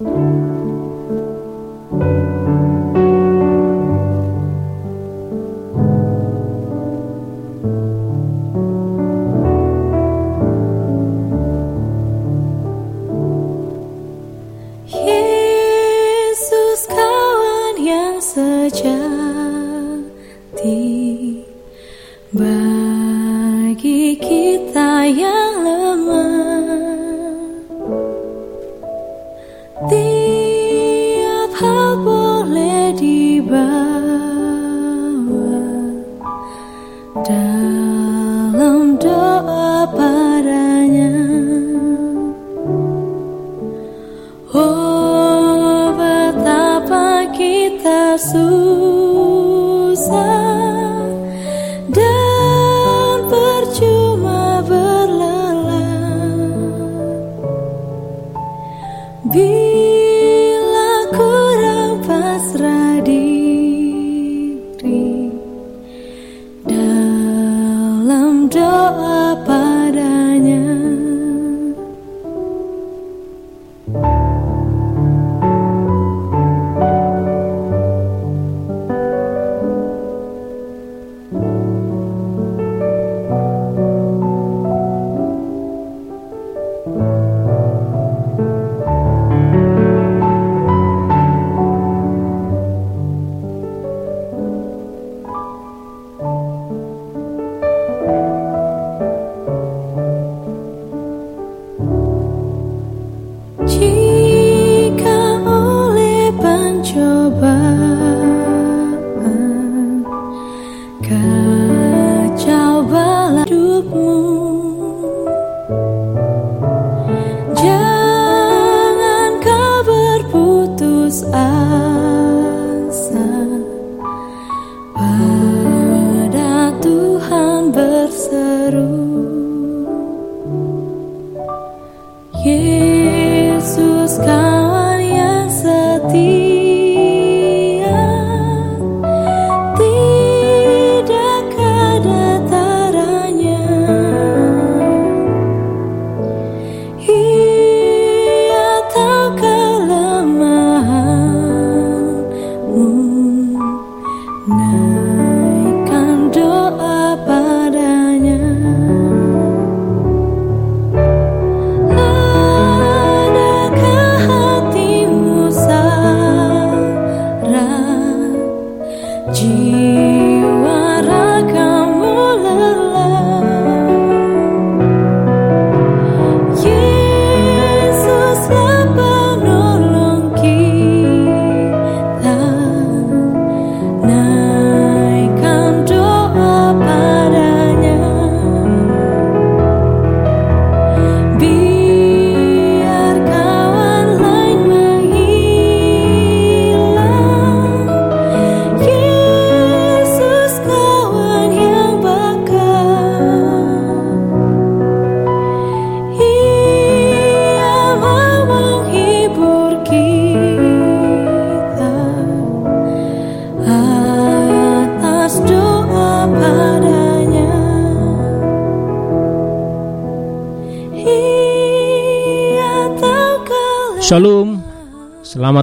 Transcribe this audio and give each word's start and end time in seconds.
Shalom, 0.00 0.57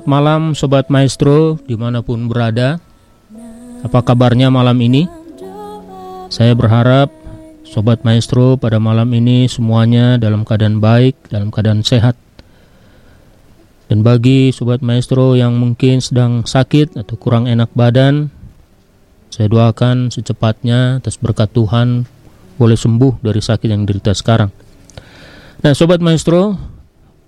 selamat 0.06 0.22
malam 0.22 0.54
Sobat 0.54 0.86
Maestro 0.94 1.58
di 1.66 1.74
mana 1.74 2.06
pun 2.06 2.30
berada. 2.30 2.78
Apa 3.82 4.06
kabarnya 4.06 4.54
malam 4.54 4.78
ini? 4.78 5.10
Saya 6.30 6.54
berharap 6.54 7.10
Sobat 7.66 8.06
Maestro 8.06 8.54
pada 8.54 8.78
malam 8.78 9.10
ini 9.18 9.50
semuanya 9.50 10.22
dalam 10.22 10.46
keadaan 10.46 10.78
baik, 10.78 11.34
dalam 11.34 11.50
keadaan 11.50 11.82
sehat. 11.82 12.14
Dan 13.90 14.06
bagi 14.06 14.54
Sobat 14.54 14.86
Maestro 14.86 15.34
yang 15.34 15.58
mungkin 15.58 15.98
sedang 16.06 16.46
sakit 16.46 17.02
atau 17.02 17.18
kurang 17.18 17.50
enak 17.50 17.74
badan 17.74 18.30
Saya 19.34 19.50
doakan 19.50 20.14
secepatnya 20.14 21.02
atas 21.02 21.18
berkat 21.18 21.50
Tuhan 21.50 22.06
boleh 22.62 22.78
sembuh 22.78 23.26
dari 23.26 23.42
sakit 23.42 23.74
yang 23.74 23.90
derita 23.90 24.14
sekarang. 24.14 24.54
Nah 25.66 25.74
Sobat 25.74 25.98
Maestro, 25.98 26.54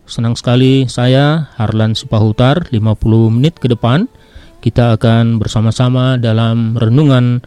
Senang 0.08 0.40
sekali 0.40 0.88
saya 0.88 1.52
Harlan 1.60 1.92
Sipahutar 1.92 2.72
50 2.72 2.80
menit 3.28 3.60
ke 3.60 3.68
depan 3.68 4.08
kita 4.64 4.96
akan 4.96 5.36
bersama-sama 5.36 6.16
dalam 6.16 6.80
renungan 6.80 7.44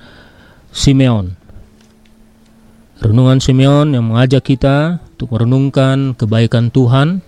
Simeon. 0.69 1.41
Renungan 3.01 3.41
Simeon 3.41 3.97
yang 3.97 4.13
mengajak 4.13 4.45
kita 4.45 5.01
untuk 5.17 5.33
merenungkan 5.33 6.13
kebaikan 6.13 6.69
Tuhan. 6.69 7.25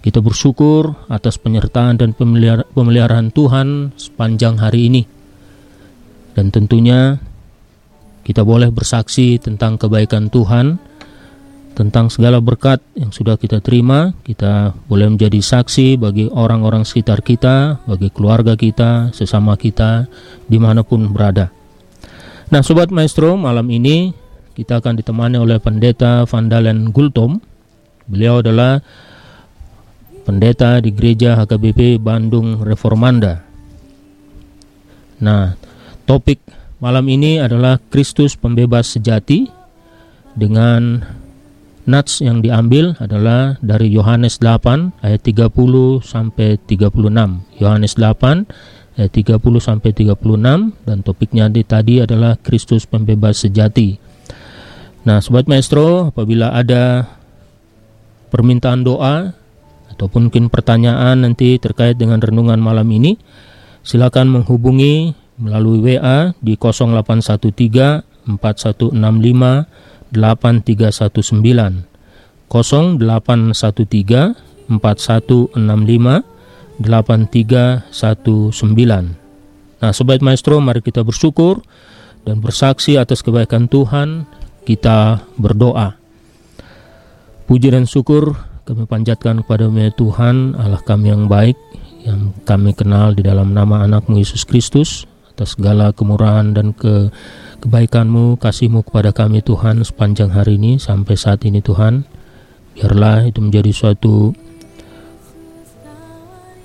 Kita 0.00 0.24
bersyukur 0.24 1.04
atas 1.12 1.36
penyertaan 1.36 2.00
dan 2.00 2.16
pemeliharaan 2.16 3.28
Tuhan 3.28 3.92
sepanjang 4.00 4.56
hari 4.56 4.88
ini. 4.88 5.02
Dan 6.32 6.48
tentunya 6.48 7.20
kita 8.24 8.40
boleh 8.40 8.72
bersaksi 8.72 9.36
tentang 9.36 9.76
kebaikan 9.76 10.32
Tuhan 10.32 10.93
tentang 11.74 12.06
segala 12.06 12.38
berkat 12.38 12.78
yang 12.94 13.10
sudah 13.10 13.34
kita 13.34 13.58
terima, 13.58 14.14
kita 14.22 14.72
boleh 14.86 15.10
menjadi 15.10 15.42
saksi 15.42 15.98
bagi 15.98 16.30
orang-orang 16.30 16.86
sekitar 16.86 17.20
kita, 17.20 17.82
bagi 17.84 18.14
keluarga 18.14 18.54
kita, 18.54 19.10
sesama 19.10 19.58
kita, 19.58 20.06
di 20.46 20.58
mana 20.62 20.86
pun 20.86 21.10
berada. 21.10 21.50
Nah, 22.54 22.62
Sobat 22.62 22.94
Maestro, 22.94 23.34
malam 23.34 23.66
ini 23.74 24.14
kita 24.54 24.78
akan 24.78 25.02
ditemani 25.02 25.36
oleh 25.42 25.58
Pendeta 25.58 26.22
Vandalen 26.30 26.94
Gultom. 26.94 27.42
Beliau 28.06 28.38
adalah 28.38 28.78
pendeta 30.22 30.78
di 30.78 30.94
gereja 30.94 31.34
HKBP 31.42 31.98
Bandung 31.98 32.62
Reformanda. 32.62 33.42
Nah, 35.18 35.58
topik 36.06 36.38
malam 36.78 37.04
ini 37.10 37.42
adalah 37.42 37.82
Kristus 37.90 38.38
pembebas 38.38 38.94
sejati 38.94 39.50
dengan 40.38 41.02
nats 41.84 42.24
yang 42.24 42.40
diambil 42.40 42.96
adalah 43.00 43.60
dari 43.60 43.92
Yohanes 43.92 44.40
8 44.40 45.04
ayat 45.04 45.20
30 45.20 46.00
sampai 46.00 46.56
36. 46.56 47.60
Yohanes 47.60 47.92
8 47.96 49.00
ayat 49.00 49.10
30 49.10 49.40
sampai 49.60 49.90
36 49.92 50.86
dan 50.86 50.98
topiknya 51.04 51.50
di 51.50 51.62
tadi 51.66 52.00
adalah 52.00 52.38
Kristus 52.40 52.86
pembebas 52.88 53.44
sejati. 53.44 53.98
Nah, 55.04 55.20
sobat 55.20 55.44
maestro, 55.44 56.08
apabila 56.08 56.56
ada 56.56 57.04
permintaan 58.32 58.80
doa 58.80 59.36
ataupun 59.92 60.32
mungkin 60.32 60.48
pertanyaan 60.48 61.22
nanti 61.22 61.60
terkait 61.60 62.00
dengan 62.00 62.18
renungan 62.18 62.56
malam 62.56 62.88
ini, 62.88 63.20
silakan 63.84 64.40
menghubungi 64.40 65.12
melalui 65.36 65.82
WA 65.84 66.32
di 66.40 66.56
0813 66.56 68.14
4165 68.24 68.96
8319 70.14 71.84
0813 72.48 74.70
4165 74.70 76.22
8319 76.80 79.24
Nah 79.84 79.92
Sobat 79.92 80.24
Maestro 80.24 80.64
mari 80.64 80.80
kita 80.80 81.04
bersyukur 81.04 81.60
dan 82.24 82.40
bersaksi 82.40 82.96
atas 82.96 83.20
kebaikan 83.20 83.68
Tuhan. 83.68 84.24
Kita 84.64 85.20
berdoa. 85.36 85.92
Puji 87.44 87.68
dan 87.68 87.84
syukur 87.84 88.32
kami 88.64 88.88
panjatkan 88.88 89.44
kepada 89.44 89.68
Tuhan 89.92 90.56
Allah 90.56 90.80
kami 90.80 91.12
yang 91.12 91.28
baik 91.28 91.60
yang 92.00 92.32
kami 92.48 92.72
kenal 92.72 93.12
di 93.12 93.20
dalam 93.20 93.52
nama 93.52 93.84
anakmu 93.84 94.16
Yesus 94.16 94.48
Kristus 94.48 95.04
atas 95.34 95.58
segala 95.58 95.90
kemurahan 95.90 96.54
dan 96.54 96.70
ke 96.70 97.10
kebaikanmu, 97.58 98.38
kasihmu 98.38 98.86
kepada 98.86 99.10
kami 99.10 99.42
Tuhan 99.42 99.82
sepanjang 99.82 100.30
hari 100.30 100.62
ini 100.62 100.78
sampai 100.78 101.18
saat 101.18 101.42
ini 101.42 101.58
Tuhan. 101.58 102.06
Biarlah 102.78 103.26
itu 103.26 103.42
menjadi 103.42 103.74
suatu 103.74 104.30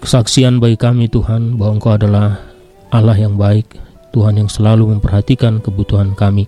kesaksian 0.06 0.62
bagi 0.62 0.78
kami 0.78 1.10
Tuhan 1.10 1.58
bahwa 1.58 1.82
Engkau 1.82 1.98
adalah 1.98 2.46
Allah 2.94 3.18
yang 3.18 3.42
baik, 3.42 3.74
Tuhan 4.14 4.38
yang 4.38 4.50
selalu 4.54 4.94
memperhatikan 4.94 5.66
kebutuhan 5.66 6.14
kami. 6.14 6.46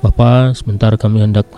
Bapa, 0.00 0.56
sebentar 0.56 0.96
kami 0.96 1.20
hendak 1.20 1.48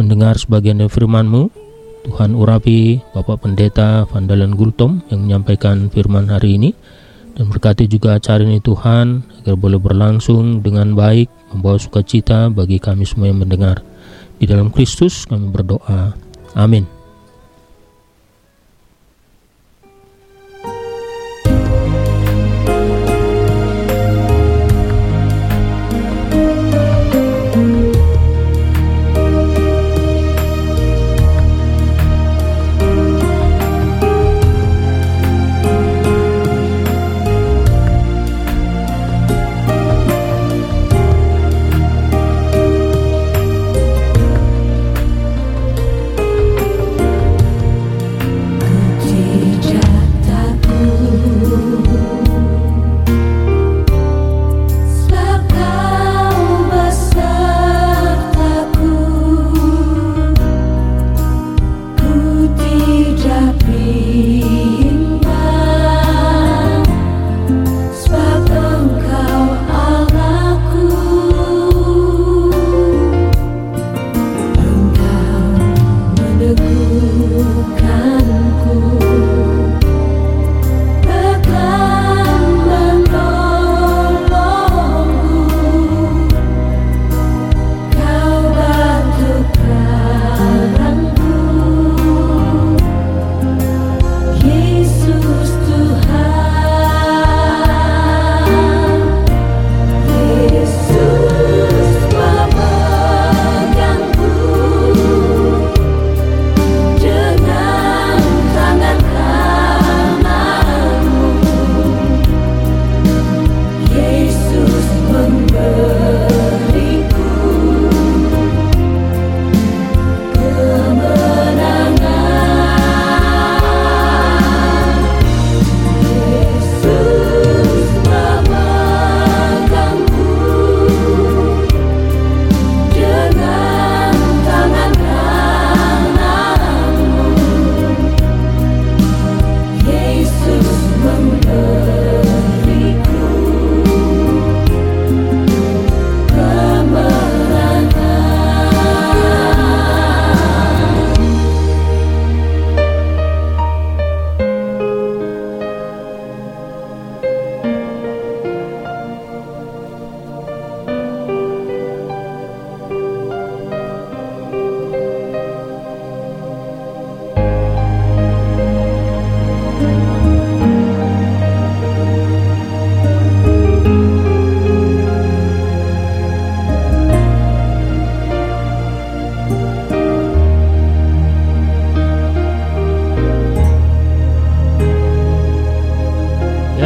mendengar 0.00 0.40
sebagian 0.40 0.80
dari 0.80 0.88
firman-Mu. 0.88 1.60
Tuhan 2.04 2.36
urapi 2.36 3.00
Bapak 3.16 3.44
Pendeta 3.44 4.04
Vandalan 4.08 4.52
Gultom 4.56 5.00
yang 5.08 5.24
menyampaikan 5.24 5.88
firman 5.88 6.28
hari 6.28 6.60
ini 6.60 6.70
dan 7.34 7.50
berkati 7.50 7.90
juga 7.90 8.14
acara 8.14 8.46
ini 8.46 8.62
Tuhan 8.62 9.26
agar 9.42 9.54
boleh 9.58 9.82
berlangsung 9.82 10.62
dengan 10.62 10.94
baik 10.94 11.26
membawa 11.50 11.78
sukacita 11.82 12.46
bagi 12.50 12.78
kami 12.78 13.02
semua 13.02 13.30
yang 13.30 13.42
mendengar. 13.42 13.82
Di 14.38 14.46
dalam 14.46 14.70
Kristus 14.70 15.26
kami 15.26 15.50
berdoa. 15.50 16.14
Amin. 16.54 16.93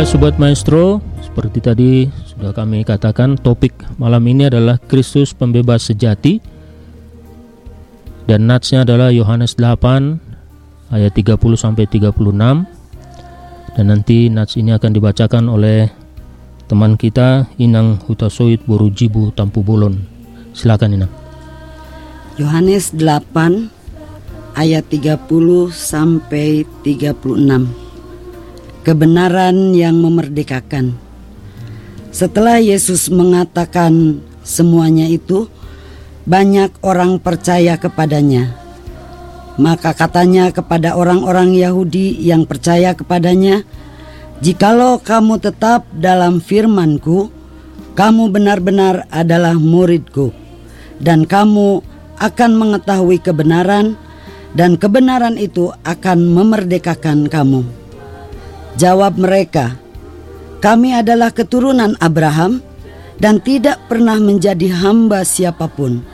Sobat 0.07 0.39
Maestro, 0.39 1.03
seperti 1.19 1.59
tadi 1.59 1.91
sudah 2.31 2.55
kami 2.55 2.87
katakan 2.87 3.35
topik 3.35 3.75
malam 3.99 4.23
ini 4.31 4.47
adalah 4.47 4.79
Kristus 4.79 5.35
pembebas 5.35 5.91
sejati 5.91 6.39
dan 8.31 8.47
natsnya 8.47 8.87
adalah 8.87 9.11
Yohanes 9.11 9.59
8 9.59 10.95
ayat 10.95 11.13
30 11.13 11.35
sampai 11.59 11.91
36 11.91 12.15
dan 13.75 13.85
nanti 13.91 14.31
nats 14.31 14.55
ini 14.55 14.71
akan 14.71 14.91
dibacakan 14.95 15.51
oleh 15.51 15.91
teman 16.71 16.95
kita 16.95 17.51
Inang 17.59 17.99
Hutasoid 18.07 18.63
Borujibu 18.71 19.35
Tampu 19.35 19.67
Bolon. 19.67 19.99
Silakan 20.55 20.95
Inang. 20.95 21.13
Yohanes 22.39 22.95
8 22.95 24.55
ayat 24.55 24.87
30 24.87 25.27
sampai 25.75 26.63
36. 26.87 27.88
Kebenaran 28.87 29.75
yang 29.75 29.99
memerdekakan. 29.99 30.95
Setelah 32.15 32.59
Yesus 32.63 33.11
mengatakan 33.13 34.23
semuanya 34.47 35.05
itu, 35.11 35.51
banyak 36.29 36.77
orang 36.85 37.19
percaya 37.19 37.81
kepadanya. 37.81 38.53
Maka 39.59 39.91
katanya 39.97 40.55
kepada 40.55 40.95
orang-orang 40.95 41.57
Yahudi 41.59 42.15
yang 42.23 42.47
percaya 42.47 42.95
kepadanya, 42.95 43.67
"Jikalau 44.39 45.03
kamu 45.03 45.43
tetap 45.43 45.89
dalam 45.91 46.39
firman-Ku, 46.39 47.35
kamu 47.99 48.31
benar-benar 48.31 49.11
adalah 49.11 49.59
muridku, 49.59 50.31
dan 51.03 51.27
kamu 51.27 51.83
akan 52.23 52.51
mengetahui 52.55 53.19
kebenaran, 53.19 53.99
dan 54.55 54.79
kebenaran 54.79 55.35
itu 55.35 55.75
akan 55.83 56.31
memerdekakan 56.31 57.27
kamu." 57.27 57.67
Jawab 58.79 59.19
mereka, 59.19 59.75
"Kami 60.63 60.95
adalah 60.95 61.35
keturunan 61.35 61.99
Abraham 61.99 62.63
dan 63.19 63.43
tidak 63.43 63.91
pernah 63.91 64.23
menjadi 64.23 64.71
hamba 64.71 65.27
siapa 65.27 65.67
pun. 65.67 66.07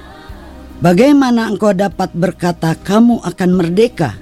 Bagaimana 0.81 1.53
engkau 1.53 1.77
dapat 1.77 2.17
berkata, 2.17 2.73
'Kamu 2.73 3.21
akan 3.21 3.51
merdeka'?" 3.53 4.17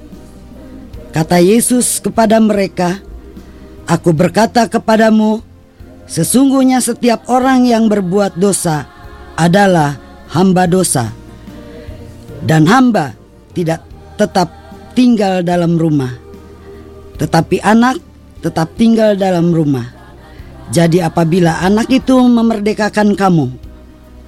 Kata 1.14 1.38
Yesus 1.38 2.02
kepada 2.02 2.42
mereka, 2.42 2.98
"Aku 3.86 4.10
berkata 4.10 4.66
kepadamu, 4.66 5.38
sesungguhnya 6.10 6.82
setiap 6.82 7.30
orang 7.30 7.62
yang 7.62 7.86
berbuat 7.86 8.42
dosa 8.42 8.90
adalah 9.38 10.02
hamba 10.34 10.66
dosa, 10.66 11.14
dan 12.42 12.66
hamba 12.66 13.14
tidak 13.54 13.86
tetap 14.18 14.50
tinggal 14.98 15.46
dalam 15.46 15.78
rumah, 15.78 16.10
tetapi 17.22 17.62
anak." 17.62 18.11
Tetap 18.42 18.74
tinggal 18.74 19.14
dalam 19.14 19.54
rumah. 19.54 19.86
Jadi 20.74 20.98
apabila 20.98 21.62
anak 21.62 21.88
itu 21.88 22.18
memerdekakan 22.18 23.14
kamu, 23.14 23.46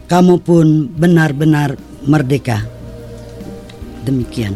kamu 0.06 0.34
pun 0.40 0.86
benar-benar 0.94 1.74
merdeka. 2.06 2.62
Demikian. 4.04 4.54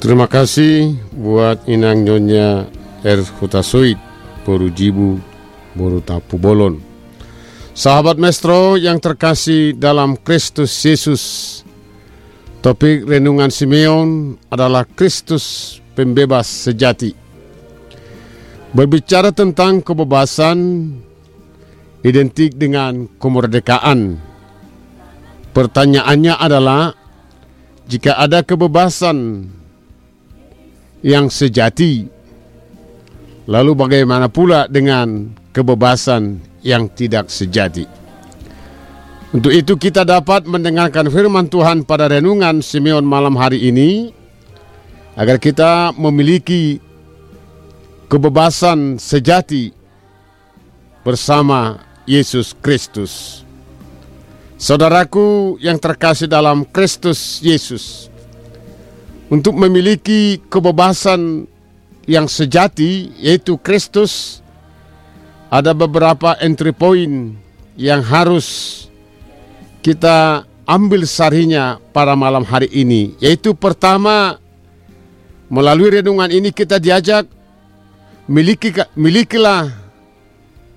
Terima 0.00 0.26
kasih 0.26 0.96
buat 1.12 1.64
inang 1.68 2.04
nyonya 2.04 2.66
Er 3.04 3.20
Hutasoid, 3.20 3.96
Porujibu, 4.44 5.20
Boru 5.76 6.00
Tapu 6.00 6.40
Bolon. 6.40 6.80
Sahabat 7.76 8.18
Mestro 8.18 8.74
yang 8.76 8.98
terkasih 8.98 9.78
dalam 9.78 10.18
Kristus 10.18 10.74
Yesus, 10.82 11.22
topik 12.60 13.06
renungan 13.06 13.48
Simeon 13.48 14.36
adalah 14.50 14.84
Kristus 14.84 15.78
pembebas 15.94 16.50
sejati. 16.50 17.29
Berbicara 18.70 19.34
tentang 19.34 19.82
kebebasan 19.82 20.58
identik 22.06 22.54
dengan 22.54 23.10
kemerdekaan. 23.18 24.22
Pertanyaannya 25.50 26.34
adalah 26.38 26.94
jika 27.90 28.14
ada 28.14 28.46
kebebasan 28.46 29.50
yang 31.02 31.26
sejati, 31.26 32.06
lalu 33.50 33.72
bagaimana 33.74 34.30
pula 34.30 34.70
dengan 34.70 35.34
kebebasan 35.50 36.38
yang 36.62 36.86
tidak 36.94 37.26
sejati? 37.26 37.82
Untuk 39.34 39.50
itu 39.50 39.74
kita 39.74 40.06
dapat 40.06 40.46
mendengarkan 40.46 41.10
firman 41.10 41.50
Tuhan 41.50 41.82
pada 41.82 42.06
renungan 42.06 42.62
Simeon 42.62 43.02
malam 43.02 43.34
hari 43.34 43.62
ini 43.66 44.10
agar 45.18 45.38
kita 45.42 45.94
memiliki 45.94 46.78
kebebasan 48.10 48.98
sejati 48.98 49.70
bersama 51.06 51.78
Yesus 52.10 52.58
Kristus. 52.58 53.46
Saudaraku 54.58 55.56
yang 55.62 55.78
terkasih 55.78 56.26
dalam 56.26 56.66
Kristus 56.66 57.38
Yesus, 57.40 58.10
untuk 59.30 59.54
memiliki 59.54 60.42
kebebasan 60.50 61.46
yang 62.04 62.26
sejati, 62.26 63.14
yaitu 63.14 63.54
Kristus, 63.62 64.42
ada 65.46 65.70
beberapa 65.70 66.34
entry 66.42 66.74
point 66.74 67.38
yang 67.78 68.02
harus 68.02 68.84
kita 69.80 70.44
ambil 70.66 71.06
sarinya 71.06 71.78
pada 71.94 72.18
malam 72.18 72.42
hari 72.42 72.68
ini. 72.74 73.16
Yaitu 73.22 73.56
pertama, 73.56 74.36
melalui 75.48 76.02
renungan 76.02 76.28
ini 76.28 76.52
kita 76.52 76.76
diajak 76.76 77.39
miliki 78.30 78.70
milikilah 78.94 79.74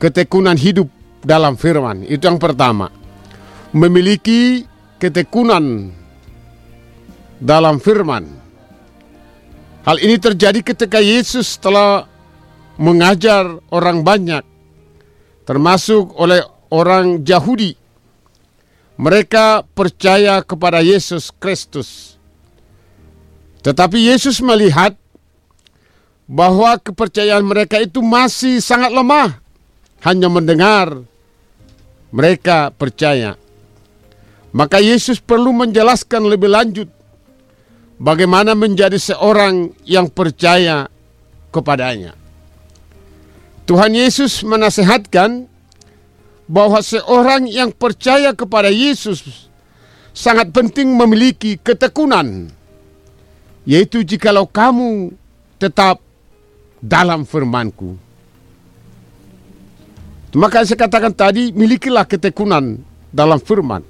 ketekunan 0.02 0.58
hidup 0.58 0.90
dalam 1.22 1.54
firman. 1.54 2.02
Itu 2.10 2.26
yang 2.26 2.42
pertama. 2.42 2.90
Memiliki 3.74 4.66
ketekunan 4.98 5.94
dalam 7.38 7.78
firman. 7.78 8.26
Hal 9.86 10.02
ini 10.02 10.18
terjadi 10.18 10.64
ketika 10.66 10.98
Yesus 10.98 11.60
telah 11.62 12.10
mengajar 12.82 13.62
orang 13.70 14.02
banyak 14.02 14.42
termasuk 15.44 16.16
oleh 16.16 16.40
orang 16.72 17.22
Yahudi. 17.22 17.76
Mereka 18.96 19.68
percaya 19.74 20.40
kepada 20.46 20.80
Yesus 20.80 21.34
Kristus. 21.36 22.16
Tetapi 23.66 23.98
Yesus 24.08 24.40
melihat 24.40 24.96
bahwa 26.28 26.80
kepercayaan 26.80 27.44
mereka 27.44 27.80
itu 27.80 28.00
masih 28.00 28.64
sangat 28.64 28.92
lemah. 28.92 29.40
Hanya 30.04 30.28
mendengar 30.28 31.00
mereka 32.12 32.70
percaya. 32.76 33.40
Maka 34.54 34.84
Yesus 34.84 35.18
perlu 35.18 35.50
menjelaskan 35.56 36.30
lebih 36.30 36.52
lanjut 36.52 36.90
bagaimana 37.98 38.54
menjadi 38.54 39.00
seorang 39.00 39.74
yang 39.88 40.12
percaya 40.12 40.92
kepadanya. 41.50 42.14
Tuhan 43.64 43.96
Yesus 43.96 44.44
menasehatkan 44.44 45.48
bahwa 46.52 46.84
seorang 46.84 47.48
yang 47.48 47.72
percaya 47.72 48.36
kepada 48.36 48.68
Yesus 48.68 49.48
sangat 50.12 50.52
penting 50.52 50.92
memiliki 50.94 51.56
ketekunan. 51.56 52.52
Yaitu 53.64 54.04
jikalau 54.04 54.44
kamu 54.44 55.16
tetap 55.56 56.03
dalam 56.84 57.24
firmanku. 57.24 57.96
Maka 60.36 60.68
saya 60.68 60.84
katakan 60.84 61.16
tadi, 61.16 61.56
milikilah 61.56 62.04
ketekunan 62.04 62.84
dalam 63.08 63.40
firman. 63.40 63.86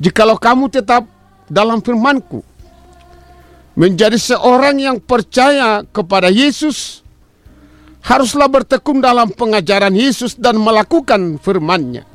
Jikalau 0.00 0.40
kamu 0.40 0.72
tetap 0.72 1.04
dalam 1.50 1.84
firmanku, 1.84 2.40
menjadi 3.76 4.16
seorang 4.16 4.80
yang 4.80 4.96
percaya 5.02 5.84
kepada 5.84 6.32
Yesus, 6.32 7.04
haruslah 8.00 8.48
bertekun 8.48 9.04
dalam 9.04 9.28
pengajaran 9.28 9.92
Yesus 9.92 10.38
dan 10.38 10.56
melakukan 10.56 11.36
firman-Nya. 11.42 12.06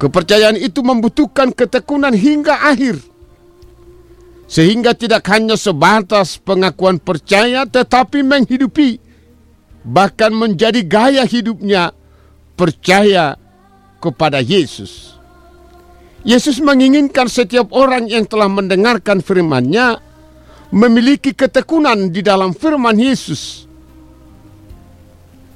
Kepercayaan 0.00 0.56
itu 0.58 0.80
membutuhkan 0.80 1.52
ketekunan 1.52 2.16
hingga 2.16 2.72
akhir 2.72 2.98
sehingga 4.50 4.98
tidak 4.98 5.22
hanya 5.30 5.54
sebatas 5.54 6.34
pengakuan 6.42 6.98
percaya 6.98 7.62
tetapi 7.70 8.26
menghidupi 8.26 8.98
bahkan 9.86 10.34
menjadi 10.34 10.82
gaya 10.82 11.22
hidupnya 11.22 11.94
percaya 12.58 13.38
kepada 14.02 14.42
Yesus. 14.42 15.14
Yesus 16.26 16.60
menginginkan 16.60 17.30
setiap 17.30 17.72
orang 17.72 18.10
yang 18.10 18.28
telah 18.28 18.50
mendengarkan 18.50 19.24
firman-Nya 19.24 20.02
memiliki 20.74 21.32
ketekunan 21.32 22.12
di 22.12 22.20
dalam 22.20 22.52
firman 22.52 22.98
Yesus. 22.98 23.70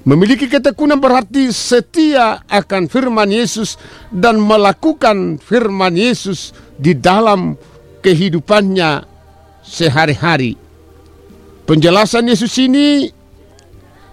Memiliki 0.05 0.49
ketekunan 0.49 1.01
berarti 1.01 1.49
setia 1.49 2.45
akan 2.49 2.93
firman 2.93 3.29
Yesus 3.33 3.81
dan 4.13 4.37
melakukan 4.37 5.41
firman 5.41 5.97
Yesus 5.97 6.53
di 6.77 6.93
dalam 6.93 7.57
kehidupannya 8.05 9.09
sehari-hari. 9.65 10.61
Penjelasan 11.65 12.29
Yesus 12.29 12.53
ini 12.61 13.09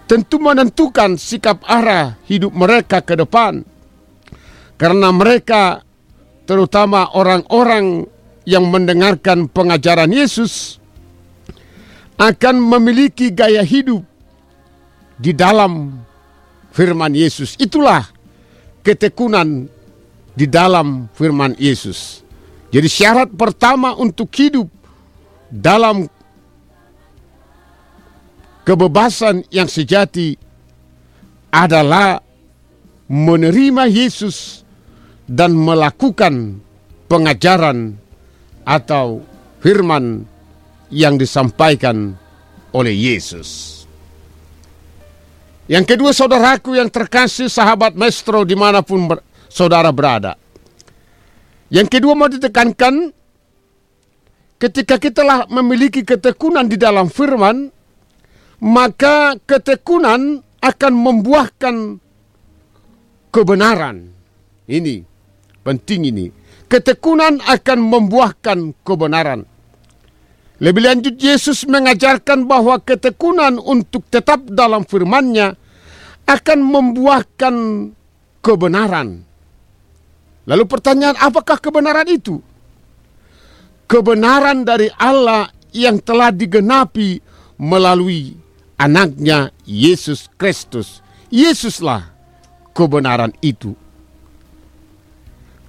tentu 0.08 0.40
menentukan 0.40 1.20
sikap 1.20 1.60
arah 1.68 2.16
hidup 2.24 2.56
mereka 2.56 3.04
ke 3.04 3.12
depan. 3.12 3.60
Karena 4.80 5.12
mereka 5.12 5.84
terutama 6.48 7.12
orang-orang 7.12 8.08
yang 8.48 8.66
mendengarkan 8.72 9.46
pengajaran 9.46 10.10
Yesus 10.10 10.80
akan 12.16 12.56
memiliki 12.58 13.30
gaya 13.30 13.62
hidup 13.62 14.02
di 15.20 15.36
dalam 15.36 16.02
firman 16.72 17.12
Yesus. 17.12 17.54
Itulah 17.60 18.08
ketekunan 18.82 19.68
di 20.32 20.48
dalam 20.48 21.12
firman 21.12 21.54
Yesus. 21.60 22.21
Jadi 22.72 22.88
syarat 22.88 23.28
pertama 23.36 23.92
untuk 23.92 24.32
hidup 24.32 24.64
dalam 25.52 26.08
kebebasan 28.64 29.44
yang 29.52 29.68
sejati 29.68 30.40
adalah 31.52 32.16
menerima 33.12 33.84
Yesus 33.92 34.64
dan 35.28 35.52
melakukan 35.52 36.64
pengajaran 37.12 38.00
atau 38.64 39.20
firman 39.60 40.24
yang 40.88 41.20
disampaikan 41.20 42.16
oleh 42.72 42.96
Yesus. 42.96 43.84
Yang 45.68 45.94
kedua 45.94 46.10
saudaraku 46.16 46.80
yang 46.80 46.88
terkasih 46.88 47.52
sahabat 47.52 47.92
maestro 47.92 48.48
di 48.48 48.56
mana 48.56 48.80
pun 48.80 49.12
saudara 49.52 49.92
berada. 49.92 50.41
Yang 51.72 51.88
kedua 51.88 52.12
mau 52.12 52.28
ditekankan 52.28 53.16
ketika 54.60 55.00
kita 55.00 55.24
telah 55.24 55.48
memiliki 55.48 56.04
ketekunan 56.04 56.68
di 56.68 56.76
dalam 56.76 57.08
firman, 57.08 57.72
maka 58.60 59.40
ketekunan 59.48 60.44
akan 60.60 60.92
membuahkan 60.92 61.76
kebenaran. 63.32 64.12
Ini 64.68 65.00
penting 65.64 66.12
ini. 66.12 66.26
Ketekunan 66.68 67.40
akan 67.40 67.78
membuahkan 67.80 68.58
kebenaran. 68.84 69.48
Lebih 70.62 70.82
lanjut 70.84 71.16
Yesus 71.18 71.66
mengajarkan 71.66 72.46
bahwa 72.46 72.78
ketekunan 72.84 73.56
untuk 73.58 74.06
tetap 74.12 74.44
dalam 74.46 74.84
firman-Nya 74.84 75.56
akan 76.28 76.58
membuahkan 76.62 77.54
kebenaran. 78.44 79.31
Lalu 80.48 80.64
pertanyaan 80.66 81.14
apakah 81.18 81.58
kebenaran 81.58 82.08
itu? 82.10 82.42
Kebenaran 83.86 84.66
dari 84.66 84.90
Allah 84.98 85.52
yang 85.70 86.00
telah 86.02 86.32
digenapi 86.32 87.22
melalui 87.60 88.34
anaknya 88.80 89.54
Yesus 89.62 90.26
Kristus. 90.34 91.04
Yesuslah 91.32 92.10
kebenaran 92.74 93.32
itu. 93.40 93.78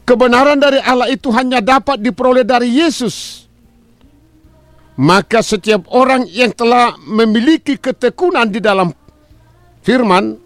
Kebenaran 0.04 0.60
dari 0.60 0.84
Allah 0.84 1.08
itu 1.08 1.32
hanya 1.32 1.64
dapat 1.64 2.02
diperoleh 2.04 2.44
dari 2.44 2.68
Yesus 2.68 3.44
maka 5.00 5.42
setiap 5.42 5.90
orang 5.90 6.30
yang 6.30 6.54
telah 6.54 6.94
memiliki 7.02 7.78
ketekunan 7.82 8.46
di 8.50 8.62
dalam 8.62 8.94
firman 9.82 10.38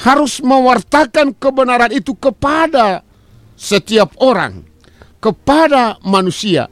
harus 0.00 0.40
mewartakan 0.44 1.32
kebenaran 1.36 1.92
itu 1.92 2.12
kepada 2.16 3.00
setiap 3.56 4.12
orang, 4.20 4.64
kepada 5.20 5.96
manusia. 6.04 6.68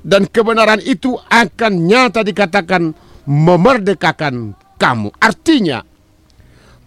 Dan 0.00 0.24
kebenaran 0.24 0.80
itu 0.80 1.12
akan 1.28 1.72
nyata 1.84 2.24
dikatakan 2.24 2.96
memerdekakan 3.28 4.56
kamu. 4.80 5.12
Artinya, 5.20 5.84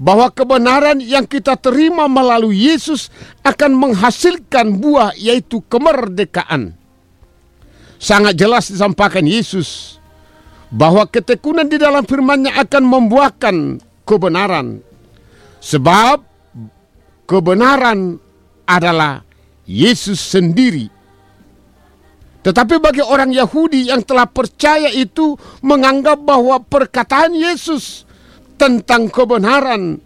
bahwa 0.02 0.34
kebenaran 0.34 0.98
yang 0.98 1.30
kita 1.30 1.54
terima 1.62 2.10
melalui 2.10 2.74
Yesus 2.74 3.14
akan 3.46 3.78
menghasilkan 3.78 4.82
buah 4.82 5.14
yaitu 5.14 5.62
kemerdekaan 5.70 6.74
sangat 8.04 8.36
jelas 8.36 8.68
disampaikan 8.68 9.24
Yesus 9.24 9.96
bahwa 10.68 11.08
ketekunan 11.08 11.72
di 11.72 11.80
dalam 11.80 12.04
firman-Nya 12.04 12.60
akan 12.60 12.84
membuahkan 12.84 13.56
kebenaran. 14.04 14.84
Sebab 15.64 16.18
kebenaran 17.24 18.20
adalah 18.68 19.24
Yesus 19.64 20.20
sendiri. 20.20 20.92
Tetapi 22.44 22.76
bagi 22.84 23.00
orang 23.00 23.32
Yahudi 23.32 23.88
yang 23.88 24.04
telah 24.04 24.28
percaya 24.28 24.92
itu 24.92 25.40
menganggap 25.64 26.20
bahwa 26.20 26.60
perkataan 26.60 27.32
Yesus 27.32 28.04
tentang 28.60 29.08
kebenaran 29.08 30.04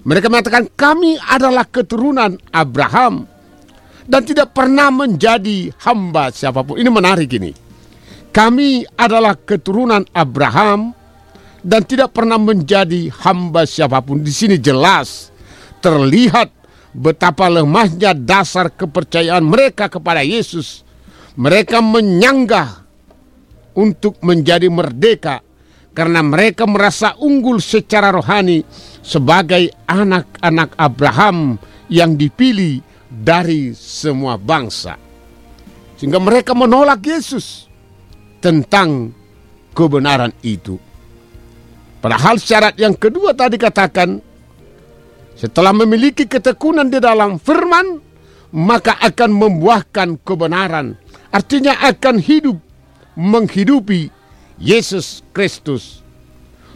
mereka 0.00 0.32
mengatakan 0.32 0.64
kami 0.72 1.20
adalah 1.20 1.68
keturunan 1.68 2.40
Abraham 2.56 3.28
dan 4.08 4.24
tidak 4.24 4.56
pernah 4.56 4.88
menjadi 4.88 5.70
hamba 5.84 6.32
siapa 6.32 6.64
pun. 6.64 6.80
Ini 6.80 6.88
menarik 6.88 7.30
ini. 7.36 7.52
Kami 8.30 8.86
adalah 8.96 9.36
keturunan 9.36 10.06
Abraham 10.14 10.96
dan 11.60 11.84
tidak 11.84 12.16
pernah 12.16 12.40
menjadi 12.40 13.12
hamba 13.24 13.68
siapa 13.68 14.00
pun. 14.00 14.24
Di 14.24 14.32
sini 14.32 14.56
jelas 14.56 15.28
terlihat 15.84 16.48
betapa 16.96 17.46
lemahnya 17.48 18.16
dasar 18.16 18.72
kepercayaan 18.72 19.44
mereka 19.44 19.88
kepada 19.88 20.24
Yesus. 20.24 20.82
Mereka 21.38 21.78
menyanggah 21.80 22.84
untuk 23.78 24.18
menjadi 24.20 24.66
merdeka 24.66 25.40
karena 25.94 26.20
mereka 26.20 26.66
merasa 26.66 27.14
unggul 27.18 27.62
secara 27.62 28.10
rohani 28.12 28.66
sebagai 29.00 29.70
anak-anak 29.86 30.74
Abraham 30.76 31.56
yang 31.90 32.14
dipilih 32.14 32.82
dari 33.10 33.74
semua 33.74 34.38
bangsa. 34.38 34.94
Sehingga 35.98 36.22
mereka 36.22 36.56
menolak 36.56 37.04
Yesus 37.04 37.68
tentang 38.40 39.12
kebenaran 39.76 40.32
itu. 40.40 40.89
Padahal 42.00 42.40
syarat 42.40 42.80
yang 42.80 42.96
kedua 42.96 43.36
tadi 43.36 43.60
katakan, 43.60 44.24
setelah 45.36 45.72
memiliki 45.76 46.24
ketekunan 46.24 46.88
di 46.88 46.96
dalam 46.96 47.36
firman, 47.36 48.00
maka 48.56 48.96
akan 49.04 49.30
membuahkan 49.32 50.20
kebenaran. 50.24 50.96
Artinya 51.28 51.76
akan 51.84 52.16
hidup, 52.18 52.56
menghidupi 53.20 54.08
Yesus 54.56 55.20
Kristus. 55.36 56.00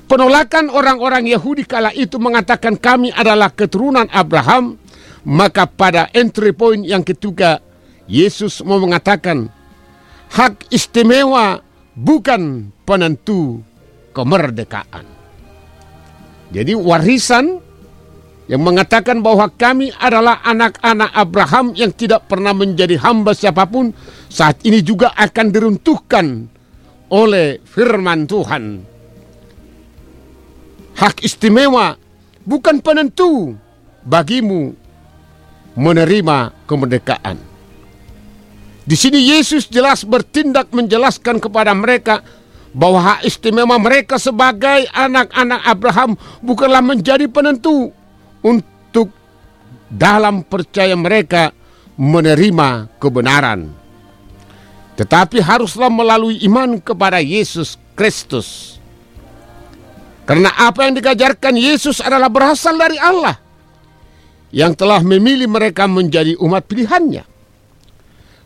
Penolakan 0.04 0.68
orang-orang 0.68 1.24
Yahudi 1.24 1.64
kala 1.64 1.88
itu 1.96 2.20
mengatakan 2.20 2.76
kami 2.76 3.08
adalah 3.16 3.48
keturunan 3.48 4.04
Abraham, 4.12 4.76
maka 5.24 5.64
pada 5.64 6.12
entry 6.12 6.52
point 6.52 6.84
yang 6.84 7.00
ketiga, 7.00 7.64
Yesus 8.04 8.60
mau 8.60 8.76
mengatakan, 8.76 9.48
hak 10.28 10.68
istimewa 10.68 11.64
bukan 11.96 12.68
penentu 12.84 13.64
kemerdekaan. 14.12 15.13
Jadi 16.52 16.76
warisan 16.76 17.60
yang 18.44 18.60
mengatakan 18.60 19.24
bahwa 19.24 19.48
kami 19.48 19.88
adalah 19.96 20.44
anak-anak 20.44 21.10
Abraham 21.16 21.72
yang 21.72 21.92
tidak 21.96 22.28
pernah 22.28 22.52
menjadi 22.52 23.00
hamba 23.00 23.32
siapa 23.32 23.64
pun, 23.64 23.96
saat 24.28 24.60
ini 24.68 24.84
juga 24.84 25.16
akan 25.16 25.46
diruntuhkan 25.48 26.26
oleh 27.08 27.64
firman 27.64 28.28
Tuhan. 28.28 28.64
Hak 30.94 31.24
istimewa 31.24 31.96
bukan 32.44 32.84
penentu 32.84 33.56
bagimu 34.04 34.76
menerima 35.74 36.54
kemerdekaan. 36.68 37.40
Di 38.84 38.96
sini 39.00 39.32
Yesus 39.32 39.72
jelas 39.72 40.04
bertindak 40.04 40.68
menjelaskan 40.70 41.40
kepada 41.40 41.72
mereka 41.72 42.20
bahwa 42.74 42.98
hak 42.98 43.20
istimewa 43.22 43.78
mereka 43.78 44.18
sebagai 44.18 44.90
anak-anak 44.90 45.62
Abraham 45.62 46.18
bukanlah 46.42 46.82
menjadi 46.82 47.30
penentu 47.30 47.94
untuk 48.42 49.14
dalam 49.86 50.42
percaya 50.42 50.98
mereka 50.98 51.54
menerima 51.94 52.90
kebenaran. 52.98 53.70
Tetapi 54.98 55.38
haruslah 55.38 55.90
melalui 55.90 56.42
iman 56.46 56.78
kepada 56.82 57.22
Yesus 57.22 57.78
Kristus. 57.94 58.78
Karena 60.26 60.50
apa 60.54 60.86
yang 60.86 60.98
dikajarkan 60.98 61.54
Yesus 61.54 62.02
adalah 62.02 62.30
berasal 62.30 62.74
dari 62.74 62.98
Allah 62.98 63.38
yang 64.54 64.72
telah 64.74 65.02
memilih 65.02 65.50
mereka 65.50 65.90
menjadi 65.90 66.38
umat 66.38 66.64
pilihannya. 66.66 67.33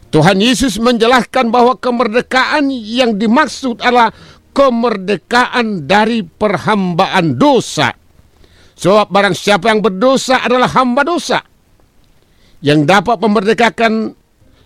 Tuhan 0.09 0.41
Yesus 0.41 0.81
menjelaskan 0.81 1.53
bahwa 1.53 1.77
kemerdekaan 1.77 2.73
yang 2.73 3.21
dimaksud 3.21 3.85
adalah 3.85 4.09
kemerdekaan 4.57 5.85
dari 5.85 6.25
perhambaan 6.25 7.37
dosa. 7.37 7.93
Sebab 8.79 9.11
barang 9.11 9.37
siapa 9.37 9.69
yang 9.69 9.85
berdosa 9.85 10.41
adalah 10.41 10.71
hamba 10.73 11.03
dosa. 11.05 11.45
Yang 12.65 12.81
dapat 12.89 13.17
memerdekakan 13.21 14.17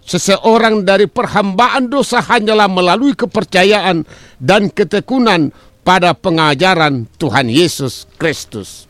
seseorang 0.02 0.86
dari 0.86 1.10
perhambaan 1.10 1.90
dosa 1.90 2.22
hanyalah 2.22 2.70
melalui 2.70 3.14
kepercayaan 3.14 4.06
dan 4.38 4.70
ketekunan 4.70 5.50
pada 5.82 6.14
pengajaran 6.14 7.10
Tuhan 7.18 7.50
Yesus 7.50 8.06
Kristus. 8.16 8.86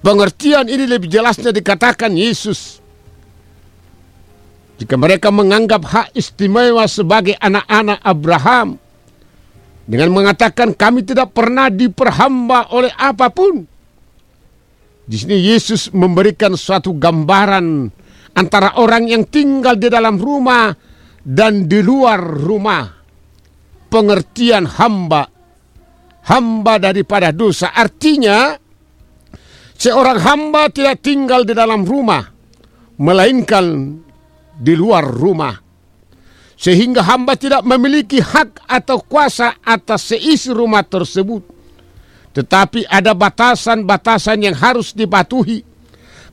Pengertian 0.00 0.70
ini 0.70 0.86
lebih 0.86 1.10
jelasnya 1.10 1.52
dikatakan 1.52 2.14
Yesus. 2.14 2.78
Jika 4.76 4.94
mereka 5.00 5.32
menganggap 5.32 5.82
hak 5.88 6.08
istimewa 6.12 6.84
sebagai 6.84 7.32
anak-anak 7.40 7.98
Abraham 8.04 8.76
dengan 9.86 10.10
mengatakan 10.12 10.74
kami 10.74 11.06
tidak 11.06 11.32
pernah 11.32 11.72
diperhamba 11.72 12.74
oleh 12.74 12.92
apa 12.92 13.32
pun. 13.32 13.64
Di 15.06 15.16
sini 15.16 15.38
Yesus 15.38 15.94
memberikan 15.94 16.58
suatu 16.58 16.98
gambaran 16.98 17.88
antara 18.34 18.76
orang 18.82 19.06
yang 19.06 19.24
tinggal 19.30 19.78
di 19.78 19.86
dalam 19.86 20.18
rumah 20.18 20.74
dan 21.22 21.70
di 21.70 21.80
luar 21.80 22.20
rumah. 22.20 22.84
pengertian 23.86 24.66
hamba. 24.66 25.30
Hamba 26.26 26.74
daripada 26.82 27.30
dosa. 27.30 27.70
Artinya 27.70 28.58
seorang 29.78 30.18
hamba 30.26 30.66
tidak 30.74 31.00
tinggal 31.06 31.46
di 31.46 31.54
dalam 31.54 31.86
rumah. 31.86 32.26
Melainkan 32.98 33.64
di 34.56 34.72
luar 34.72 35.04
rumah. 35.04 35.54
Sehingga 36.56 37.04
hamba 37.04 37.36
tidak 37.36 37.60
memiliki 37.68 38.24
hak 38.24 38.64
atau 38.64 39.04
kuasa 39.04 39.60
atas 39.60 40.08
seisi 40.08 40.48
rumah 40.48 40.80
tersebut. 40.80 41.44
Tetapi 42.32 42.88
ada 42.88 43.12
batasan-batasan 43.12 44.40
yang 44.40 44.56
harus 44.56 44.96
dipatuhi. 44.96 45.60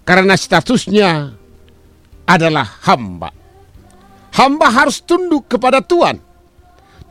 Karena 0.04 0.36
statusnya 0.36 1.32
adalah 2.28 2.68
hamba. 2.88 3.32
Hamba 4.36 4.68
harus 4.72 5.04
tunduk 5.04 5.52
kepada 5.52 5.84
Tuhan. 5.84 6.20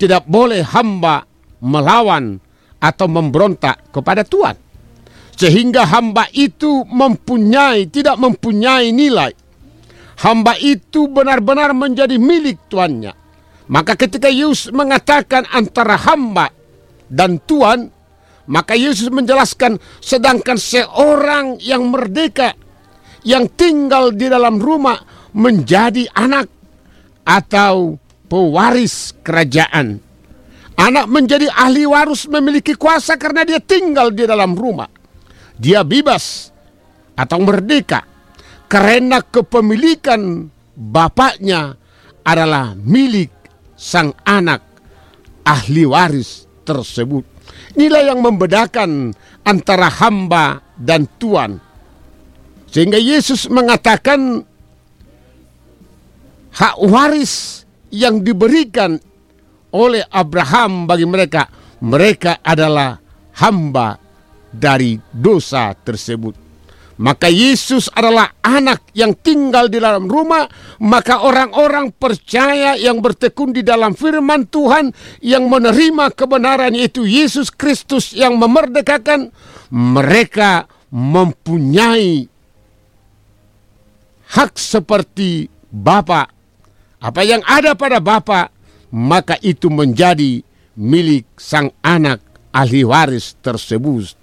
Tidak 0.00 0.24
boleh 0.24 0.64
hamba 0.64 1.24
melawan 1.60 2.40
atau 2.80 3.06
memberontak 3.06 3.92
kepada 3.94 4.24
Tuhan. 4.24 4.56
Sehingga 5.36 5.88
hamba 5.88 6.28
itu 6.34 6.84
mempunyai, 6.88 7.88
tidak 7.88 8.18
mempunyai 8.18 8.90
nilai. 8.90 9.32
Hamba 10.20 10.58
itu 10.60 11.08
benar-benar 11.08 11.72
menjadi 11.72 12.20
milik 12.20 12.68
tuannya. 12.68 13.16
Maka 13.72 13.96
ketika 13.96 14.28
Yesus 14.28 14.68
mengatakan 14.74 15.48
antara 15.48 15.96
hamba 15.96 16.52
dan 17.08 17.40
Tuhan, 17.40 17.88
maka 18.50 18.76
Yesus 18.76 19.08
menjelaskan 19.08 19.80
sedangkan 20.02 20.58
seorang 20.58 21.56
yang 21.62 21.88
merdeka 21.88 22.52
yang 23.22 23.46
tinggal 23.54 24.10
di 24.12 24.26
dalam 24.26 24.58
rumah 24.58 24.98
menjadi 25.32 26.10
anak 26.12 26.50
atau 27.22 27.96
pewaris 28.26 29.16
kerajaan. 29.22 30.02
Anak 30.76 31.06
menjadi 31.06 31.46
ahli 31.52 31.86
waris 31.86 32.26
memiliki 32.26 32.74
kuasa 32.74 33.14
karena 33.14 33.46
dia 33.46 33.60
tinggal 33.62 34.10
di 34.10 34.26
dalam 34.26 34.58
rumah. 34.58 34.90
Dia 35.56 35.86
bebas 35.86 36.50
atau 37.14 37.38
merdeka 37.44 38.11
karena 38.72 39.20
kepemilikan 39.20 40.48
bapaknya 40.72 41.76
adalah 42.24 42.72
milik 42.72 43.28
sang 43.76 44.16
anak 44.24 44.64
ahli 45.44 45.84
waris 45.84 46.48
tersebut. 46.64 47.20
Inilah 47.76 48.08
yang 48.08 48.24
membedakan 48.24 49.12
antara 49.44 49.92
hamba 49.92 50.64
dan 50.80 51.04
tuan. 51.20 51.60
Sehingga 52.72 52.96
Yesus 52.96 53.44
mengatakan 53.52 54.40
hak 56.56 56.76
waris 56.80 57.68
yang 57.92 58.24
diberikan 58.24 58.96
oleh 59.68 60.00
Abraham 60.08 60.88
bagi 60.88 61.04
mereka, 61.04 61.44
mereka 61.84 62.40
adalah 62.40 62.96
hamba 63.36 64.00
dari 64.48 64.96
dosa 65.12 65.76
tersebut. 65.76 66.41
Maka 67.02 67.26
Yesus 67.26 67.90
adalah 67.90 68.30
anak 68.46 68.94
yang 68.94 69.18
tinggal 69.18 69.66
di 69.66 69.82
dalam 69.82 70.06
rumah, 70.06 70.46
maka 70.78 71.26
orang-orang 71.26 71.90
percaya 71.90 72.78
yang 72.78 73.02
bertekun 73.02 73.50
di 73.50 73.66
dalam 73.66 73.98
firman 73.98 74.46
Tuhan 74.46 74.94
yang 75.18 75.50
menerima 75.50 76.14
kebenaran 76.14 76.78
yaitu 76.78 77.02
Yesus 77.02 77.50
Kristus 77.50 78.14
yang 78.14 78.38
memerdekakan, 78.38 79.34
mereka 79.74 80.70
mempunyai 80.94 82.30
hak 84.38 84.54
seperti 84.54 85.50
Bapa. 85.74 86.30
Apa 87.02 87.26
yang 87.26 87.42
ada 87.42 87.74
pada 87.74 87.98
Bapa, 87.98 88.54
maka 88.94 89.34
itu 89.42 89.66
menjadi 89.74 90.38
milik 90.78 91.26
sang 91.34 91.74
anak 91.82 92.22
ahli 92.54 92.86
waris 92.86 93.34
tersebut. 93.42 94.21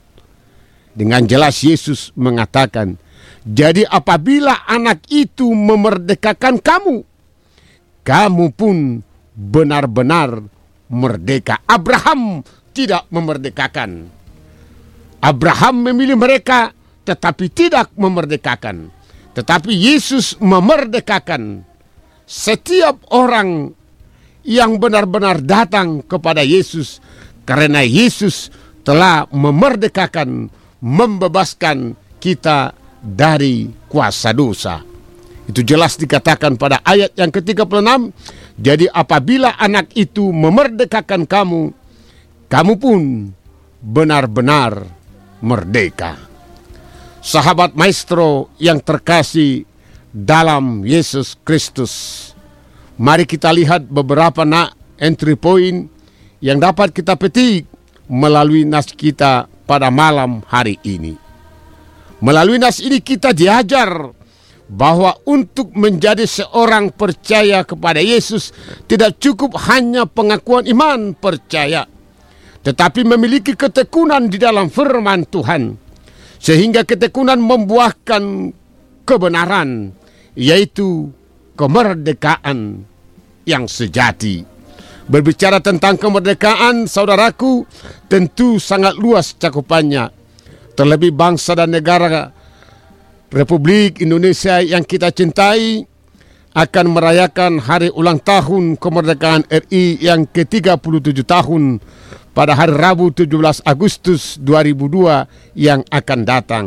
Dengan 0.94 1.24
jelas 1.30 1.62
Yesus 1.62 2.12
mengatakan, 2.18 2.98
jadi 3.46 3.88
apabila 3.88 4.68
anak 4.68 5.06
itu 5.08 5.54
memerdekakan 5.54 6.60
kamu, 6.60 7.06
kamu 8.04 8.46
pun 8.54 9.00
benar-benar 9.38 10.44
merdeka. 10.90 11.62
Abraham 11.70 12.42
tidak 12.74 13.06
memerdekakan. 13.14 14.10
Abraham 15.20 15.76
memilih 15.84 16.16
mereka 16.20 16.74
tetapi 17.06 17.50
tidak 17.50 17.90
memerdekakan. 17.96 18.92
Tetapi 19.34 19.72
Yesus 19.72 20.36
memerdekakan 20.42 21.64
setiap 22.30 23.02
orang 23.10 23.74
yang 24.46 24.78
benar-benar 24.78 25.42
datang 25.42 26.02
kepada 26.06 26.46
Yesus 26.46 27.02
karena 27.46 27.82
Yesus 27.82 28.54
telah 28.86 29.26
memerdekakan, 29.30 30.50
membebaskan 30.80 31.96
kita 32.20 32.76
dari 33.00 33.68
kuasa 33.88 34.36
dosa. 34.36 34.84
Itu 35.50 35.66
jelas 35.66 35.98
dikatakan 35.98 36.60
pada 36.62 36.84
ayat 36.86 37.18
yang 37.18 37.34
ke-36. 37.34 38.14
Jadi 38.60 38.86
apabila 38.86 39.58
anak 39.58 39.90
itu 39.98 40.30
memerdekakan 40.30 41.26
kamu, 41.26 41.74
kamu 42.52 42.74
pun 42.78 43.02
benar-benar 43.80 44.84
merdeka 45.40 46.30
sahabat 47.20 47.76
maestro 47.76 48.52
yang 48.60 48.80
terkasih 48.80 49.64
dalam 50.12 50.84
Yesus 50.88 51.38
Kristus. 51.44 51.94
Mari 53.00 53.24
kita 53.24 53.54
lihat 53.56 53.88
beberapa 53.88 54.44
nak 54.44 54.76
entry 55.00 55.40
point 55.40 55.88
yang 56.44 56.60
dapat 56.60 56.92
kita 56.92 57.16
petik 57.16 57.68
melalui 58.12 58.68
nas 58.68 58.92
kita 58.92 59.48
pada 59.70 59.94
malam 59.94 60.42
hari 60.50 60.82
ini. 60.82 61.14
Melalui 62.26 62.58
nas 62.58 62.82
ini 62.82 62.98
kita 63.06 63.38
diajar 63.38 64.10
bahwa 64.66 65.14
untuk 65.30 65.70
menjadi 65.78 66.26
seorang 66.26 66.90
percaya 66.90 67.62
kepada 67.62 68.02
Yesus 68.02 68.50
tidak 68.90 69.22
cukup 69.22 69.54
hanya 69.70 70.10
pengakuan 70.10 70.66
iman 70.66 71.14
percaya, 71.14 71.86
tetapi 72.66 73.06
memiliki 73.06 73.54
ketekunan 73.54 74.26
di 74.26 74.42
dalam 74.42 74.74
firman 74.74 75.30
Tuhan 75.30 75.78
sehingga 76.42 76.88
ketekunan 76.88 77.38
membuahkan 77.38 78.24
kebenaran, 79.04 79.92
yaitu 80.34 81.12
kemerdekaan 81.60 82.88
yang 83.44 83.68
sejati. 83.68 84.59
Berbicara 85.10 85.58
tentang 85.58 85.98
kemerdekaan, 85.98 86.86
saudaraku, 86.86 87.66
tentu 88.06 88.62
sangat 88.62 88.94
luas 88.94 89.34
cakupannya. 89.34 90.14
Terlebih 90.78 91.18
bangsa 91.18 91.58
dan 91.58 91.74
negara 91.74 92.30
Republik 93.34 94.06
Indonesia 94.06 94.62
yang 94.62 94.86
kita 94.86 95.10
cintai 95.10 95.82
akan 96.54 96.86
merayakan 96.94 97.58
hari 97.58 97.90
ulang 97.90 98.22
tahun 98.22 98.78
kemerdekaan 98.78 99.50
RI 99.50 99.98
yang 99.98 100.30
ke-37 100.30 101.26
tahun 101.26 101.82
pada 102.38 102.54
hari 102.54 102.78
Rabu 102.78 103.10
17 103.10 103.66
Agustus 103.66 104.38
2002 104.38 105.58
yang 105.58 105.82
akan 105.90 106.20
datang. 106.22 106.66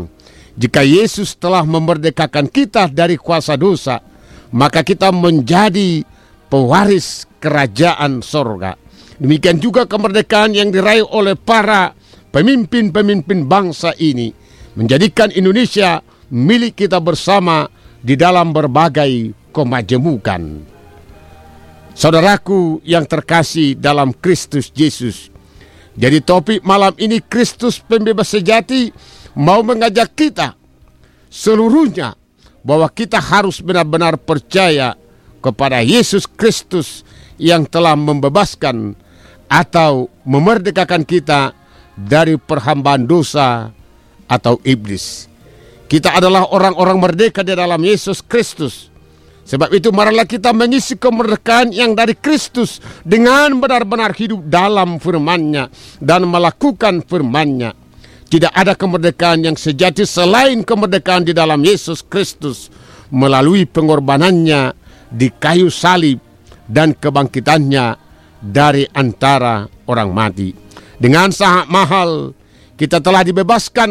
Jika 0.59 0.83
Yesus 0.83 1.38
telah 1.38 1.62
memerdekakan 1.62 2.50
kita 2.50 2.90
dari 2.90 3.14
kuasa 3.14 3.55
dosa, 3.55 4.02
maka 4.50 4.85
kita 4.85 5.14
menjadi 5.14 6.05
pewaris 6.52 7.24
kerajaan 7.42 8.22
sorga. 8.22 8.78
Demikian 9.18 9.59
juga 9.59 9.90
kemerdekaan 9.90 10.55
yang 10.55 10.70
diraih 10.70 11.02
oleh 11.02 11.35
para 11.35 11.90
pemimpin-pemimpin 12.31 13.50
bangsa 13.50 13.90
ini. 13.98 14.31
Menjadikan 14.78 15.35
Indonesia 15.35 16.00
milik 16.31 16.87
kita 16.87 17.02
bersama 17.02 17.66
di 17.98 18.14
dalam 18.14 18.55
berbagai 18.55 19.35
kemajemukan. 19.50 20.70
Saudaraku 21.92 22.81
yang 22.88 23.05
terkasih 23.05 23.76
dalam 23.76 24.16
Kristus 24.16 24.72
Yesus, 24.72 25.28
jadi 25.92 26.24
topik 26.24 26.64
malam 26.64 26.96
ini 26.96 27.20
Kristus 27.20 27.76
pembebas 27.85 28.33
sejati 28.33 28.88
mau 29.37 29.61
mengajak 29.61 30.16
kita 30.16 30.57
seluruhnya 31.28 32.16
bahwa 32.64 32.88
kita 32.88 33.20
harus 33.20 33.61
benar-benar 33.61 34.16
percaya 34.16 34.96
kepada 35.44 35.85
Yesus 35.85 36.24
Kristus 36.24 37.05
yang 37.40 37.68
telah 37.68 37.97
membebaskan 37.97 38.97
atau 39.53 40.09
memerdekakan 40.25 41.05
kita 41.05 41.53
dari 41.92 42.40
perhambaan 42.40 43.05
dosa 43.05 43.68
atau 44.25 44.57
iblis. 44.64 45.29
Kita 45.92 46.16
adalah 46.16 46.49
orang-orang 46.49 46.97
merdeka 46.97 47.45
di 47.45 47.53
dalam 47.53 47.77
Yesus 47.85 48.25
Kristus. 48.25 48.88
Sebab 49.42 49.75
itu 49.77 49.92
marilah 49.92 50.25
kita 50.25 50.55
mengisi 50.57 50.97
kemerdekaan 50.97 51.75
yang 51.75 51.92
dari 51.92 52.16
Kristus 52.16 52.81
dengan 53.05 53.61
benar-benar 53.61 54.16
hidup 54.16 54.40
dalam 54.49 54.97
firman-Nya 54.97 55.68
dan 56.01 56.25
melakukan 56.25 57.05
firman-Nya. 57.05 57.77
Tidak 58.33 58.49
ada 58.49 58.73
kemerdekaan 58.73 59.45
yang 59.45 59.57
sejati 59.59 60.09
selain 60.09 60.64
kemerdekaan 60.64 61.29
di 61.29 61.37
dalam 61.37 61.61
Yesus 61.61 62.01
Kristus 62.01 62.73
melalui 63.12 63.68
pengorbanannya 63.68 64.73
di 65.12 65.29
kayu 65.29 65.68
salib 65.68 66.32
dan 66.72 66.96
kebangkitannya 66.96 68.00
dari 68.40 68.88
antara 68.96 69.68
orang 69.85 70.11
mati. 70.16 70.56
Dengan 70.96 71.28
sangat 71.28 71.68
mahal 71.68 72.32
kita 72.80 73.04
telah 73.04 73.20
dibebaskan 73.20 73.90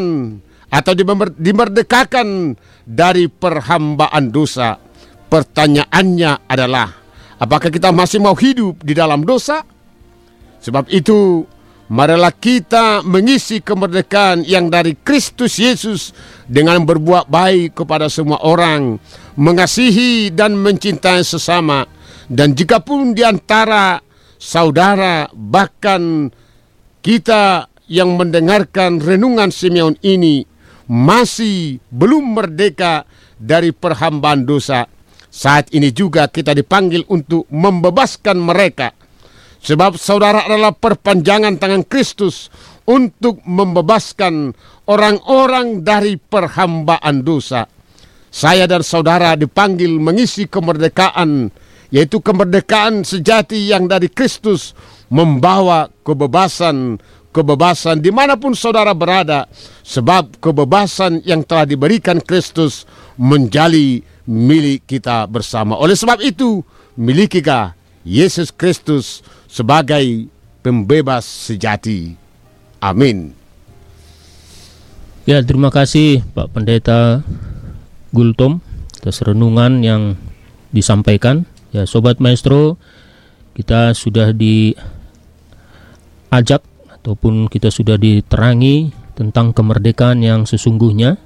atau 0.71 0.93
dimerdekakan 1.37 2.57
dari 2.87 3.29
perhambaan 3.29 4.33
dosa. 4.33 4.79
Pertanyaannya 5.31 6.47
adalah, 6.49 6.91
apakah 7.39 7.71
kita 7.71 7.93
masih 7.95 8.19
mau 8.19 8.35
hidup 8.35 8.83
di 8.83 8.91
dalam 8.91 9.23
dosa? 9.23 9.63
Sebab 10.59 10.91
itu, 10.91 11.47
marilah 11.87 12.35
kita 12.35 12.99
mengisi 13.03 13.63
kemerdekaan 13.63 14.43
yang 14.43 14.67
dari 14.67 14.95
Kristus 14.99 15.55
Yesus 15.55 16.11
dengan 16.51 16.83
berbuat 16.83 17.31
baik 17.31 17.79
kepada 17.79 18.11
semua 18.11 18.43
orang, 18.43 18.99
mengasihi 19.39 20.35
dan 20.35 20.59
mencintai 20.59 21.23
sesama, 21.23 21.87
dan 22.31 22.55
jika 22.55 22.79
pun 22.79 23.11
di 23.11 23.27
antara 23.27 23.99
saudara 24.39 25.27
bahkan 25.35 26.31
kita 27.03 27.67
yang 27.91 28.15
mendengarkan 28.15 29.03
renungan 29.03 29.51
Simeon 29.51 29.99
ini 29.99 30.47
masih 30.87 31.83
belum 31.91 32.39
merdeka 32.39 33.03
dari 33.35 33.75
perhambaan 33.75 34.47
dosa, 34.47 34.87
saat 35.27 35.75
ini 35.75 35.91
juga 35.91 36.31
kita 36.31 36.55
dipanggil 36.55 37.03
untuk 37.11 37.51
membebaskan 37.51 38.39
mereka. 38.39 38.95
Sebab 39.61 39.99
saudara 39.99 40.47
adalah 40.47 40.73
perpanjangan 40.73 41.59
tangan 41.59 41.83
Kristus 41.85 42.47
untuk 42.87 43.43
membebaskan 43.45 44.55
orang-orang 44.89 45.85
dari 45.85 46.17
perhambaan 46.17 47.21
dosa. 47.21 47.67
Saya 48.31 48.65
dan 48.65 48.81
saudara 48.81 49.35
dipanggil 49.35 49.99
mengisi 49.99 50.47
kemerdekaan, 50.47 51.51
yaitu 51.91 52.23
kemerdekaan 52.23 53.03
sejati 53.03 53.69
yang 53.69 53.85
dari 53.85 54.07
Kristus 54.07 54.71
membawa 55.11 55.91
kebebasan, 56.07 56.97
kebebasan 57.35 57.99
di 57.99 58.09
mana 58.09 58.39
pun 58.39 58.55
saudara 58.55 58.95
berada, 58.95 59.45
sebab 59.83 60.39
kebebasan 60.39 61.19
yang 61.27 61.43
telah 61.43 61.67
diberikan 61.67 62.23
Kristus 62.23 62.87
menjadi 63.19 63.99
milik 64.23 64.87
kita 64.87 65.27
bersama. 65.27 65.75
Oleh 65.75 65.99
sebab 65.99 66.23
itu, 66.23 66.63
milikikah 66.95 67.75
Yesus 68.07 68.49
Kristus 68.55 69.19
sebagai 69.51 70.31
pembebas 70.63 71.27
sejati. 71.27 72.15
Amin. 72.79 73.35
Ya, 75.27 75.37
terima 75.45 75.69
kasih 75.69 76.25
Pak 76.33 76.49
Pendeta 76.49 77.21
Gultom 78.09 78.57
atas 78.97 79.21
renungan 79.21 79.85
yang 79.85 80.17
disampaikan. 80.73 81.45
Ya, 81.71 81.87
Sobat 81.87 82.19
Maestro, 82.19 82.75
kita 83.55 83.95
sudah 83.95 84.35
diajak 84.35 84.91
ataupun 86.99 87.47
kita 87.47 87.71
sudah 87.71 87.95
diterangi 87.95 88.91
tentang 89.15 89.55
kemerdekaan 89.55 90.23
yang 90.23 90.43
sesungguhnya 90.47 91.19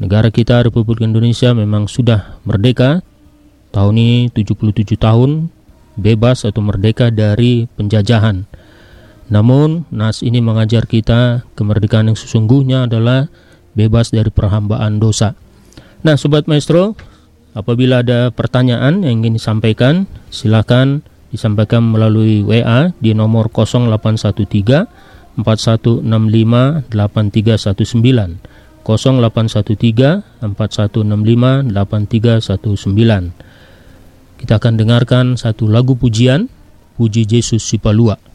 Negara 0.00 0.32
kita 0.32 0.64
Republik 0.64 1.04
Indonesia 1.04 1.52
memang 1.52 1.84
sudah 1.84 2.40
merdeka 2.48 3.04
tahun 3.68 4.00
ini 4.00 4.18
77 4.32 4.96
tahun 4.96 5.52
bebas 6.00 6.48
atau 6.48 6.64
merdeka 6.64 7.12
dari 7.12 7.68
penjajahan. 7.76 8.48
Namun 9.28 9.84
nas 9.92 10.24
ini 10.24 10.40
mengajar 10.40 10.88
kita 10.88 11.44
kemerdekaan 11.52 12.08
yang 12.08 12.16
sesungguhnya 12.16 12.88
adalah 12.88 13.28
bebas 13.76 14.08
dari 14.08 14.32
perhambaan 14.32 14.96
dosa. 15.04 15.36
Nah, 16.00 16.16
sobat 16.16 16.48
maestro, 16.48 16.96
apabila 17.54 18.02
ada 18.04 18.30
pertanyaan 18.30 19.02
yang 19.02 19.22
ingin 19.24 19.36
disampaikan, 19.36 20.06
silakan 20.30 21.02
disampaikan 21.30 21.82
melalui 21.86 22.42
WA 22.42 22.90
di 22.98 23.14
nomor 23.14 23.50
0813 23.50 25.38
4165 25.38 26.90
8319 26.90 26.90
0813 28.82 30.22
4165 30.40 31.70
8319. 31.70 33.32
Kita 34.40 34.56
akan 34.56 34.74
dengarkan 34.80 35.36
satu 35.36 35.68
lagu 35.68 35.94
pujian, 36.00 36.48
Puji 36.96 37.28
Yesus 37.28 37.60
Sipalua. 37.60 38.29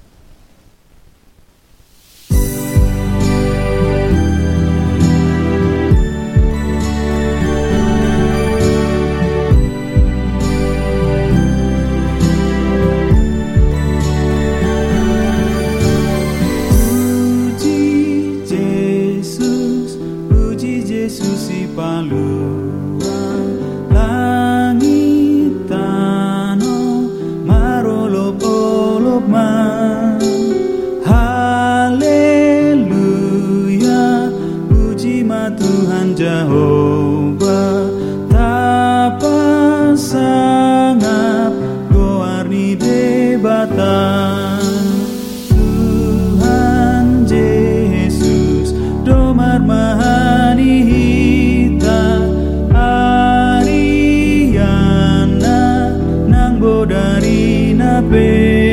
Ya 57.96 58.65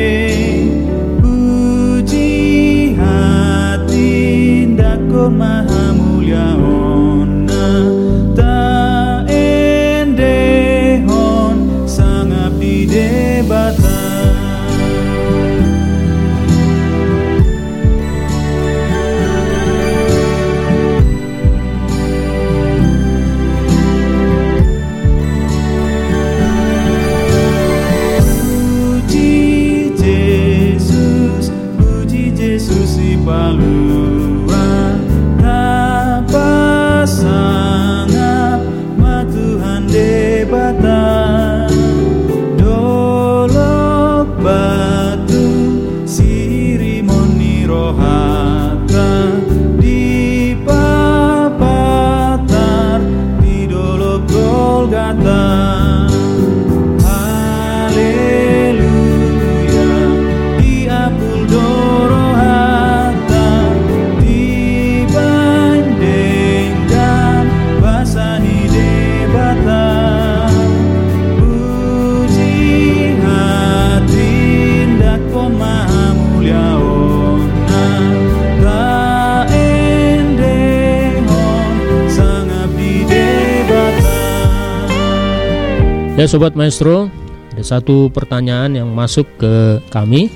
Sobat 86.33 86.57
Maestro, 86.57 87.13
ada 87.53 87.61
satu 87.61 88.09
pertanyaan 88.09 88.73
yang 88.73 88.89
masuk 88.89 89.29
ke 89.37 89.77
kami. 89.93 90.33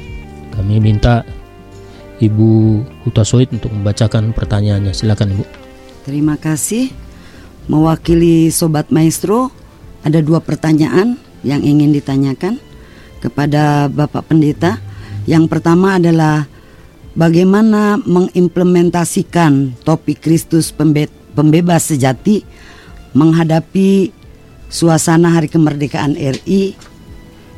Kami 0.53 0.77
minta 0.77 1.25
Ibu 2.21 2.85
Huta 3.01 3.25
Soit 3.25 3.49
untuk 3.49 3.73
membacakan 3.73 4.29
pertanyaannya. 4.29 4.93
Silakan 4.93 5.33
Ibu. 5.33 5.43
Terima 6.05 6.37
kasih. 6.37 6.93
Mewakili 7.65 8.53
Sobat 8.53 8.93
Maestro, 8.93 9.49
ada 10.05 10.21
dua 10.21 10.37
pertanyaan 10.37 11.17
yang 11.41 11.65
ingin 11.65 11.89
ditanyakan. 11.89 12.61
kepada 13.17 13.89
Bapak 13.89 14.29
Pendeta. 14.29 14.77
Yang 15.25 15.49
pertama 15.49 15.97
adalah 15.97 16.45
bagaimana 17.17 17.97
mengimplementasikan 18.05 19.81
topik 19.81 20.21
Kristus 20.21 20.69
pembe 20.69 21.09
pembebas 21.33 21.89
sejati 21.89 22.45
menghadapi 23.17 24.16
suasana 24.67 25.35
hari 25.35 25.47
kemerdekaan 25.47 26.15
RI 26.15 26.75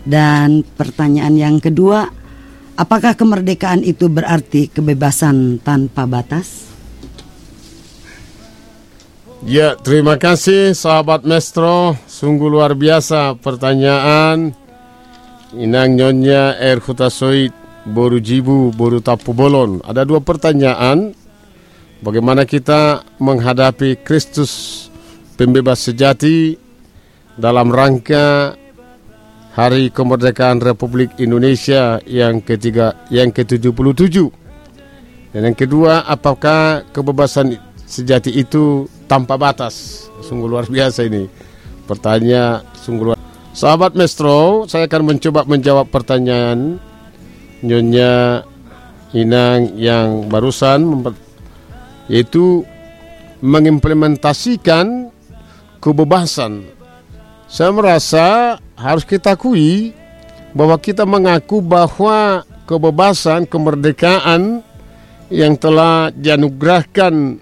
dan 0.06 0.62
pertanyaan 0.78 1.36
yang 1.36 1.58
kedua 1.62 2.10
apakah 2.80 3.14
kemerdekaan 3.20 3.84
itu 3.84 4.08
berarti 4.08 4.72
kebebasan 4.72 5.60
tanpa 5.60 6.08
batas? 6.08 6.72
Ya, 9.40 9.80
terima 9.80 10.20
kasih 10.20 10.76
sahabat 10.76 11.24
Mestro. 11.24 11.96
Sungguh 12.12 12.52
luar 12.52 12.76
biasa 12.76 13.40
pertanyaan. 13.40 14.52
Inang 15.56 15.96
Nyonya 15.96 16.60
Er 16.60 16.84
Hutasoid 16.84 17.56
Boru 17.88 18.20
Jibu 18.20 18.76
Boru 18.76 19.00
Tapu 19.00 19.32
Bolon. 19.32 19.80
Ada 19.88 20.04
dua 20.04 20.20
pertanyaan. 20.20 21.16
Bagaimana 22.04 22.44
kita 22.44 23.08
menghadapi 23.20 24.04
Kristus 24.04 24.88
pembebas 25.40 25.88
sejati 25.88 26.60
dalam 27.40 27.72
rangka 27.72 28.54
Hari 29.56 29.90
Kemerdekaan 29.90 30.60
Republik 30.60 31.16
Indonesia 31.18 31.98
yang 32.04 32.44
ketiga 32.44 32.96
yang 33.08 33.32
ke-77. 33.32 34.16
Dan 35.34 35.42
yang 35.52 35.58
kedua, 35.58 36.04
apakah 36.06 36.84
kebebasan 36.92 37.56
sejati 37.88 38.36
itu 38.36 38.86
tanpa 39.08 39.40
batas? 39.40 40.06
Sungguh 40.22 40.48
luar 40.52 40.68
biasa 40.68 41.08
ini. 41.08 41.26
Pertanyaan 41.88 42.62
sungguh 42.78 43.06
luar 43.10 43.18
Sahabat 43.50 43.98
Mestro, 43.98 44.70
saya 44.70 44.86
akan 44.86 45.18
mencoba 45.18 45.42
menjawab 45.44 45.90
pertanyaan 45.90 46.78
Nyonya 47.66 48.46
Inang 49.18 49.74
yang 49.74 50.30
barusan 50.30 51.02
yaitu 52.08 52.62
mengimplementasikan 53.42 55.10
kebebasan. 55.82 56.79
Saya 57.50 57.74
merasa 57.74 58.26
harus 58.78 59.02
kita 59.02 59.34
akui 59.34 59.90
bahwa 60.54 60.78
kita 60.78 61.02
mengaku 61.02 61.66
bahwa 61.66 62.46
kebebasan, 62.70 63.50
kemerdekaan 63.50 64.62
yang 65.34 65.58
telah 65.58 66.14
dianugerahkan 66.14 67.42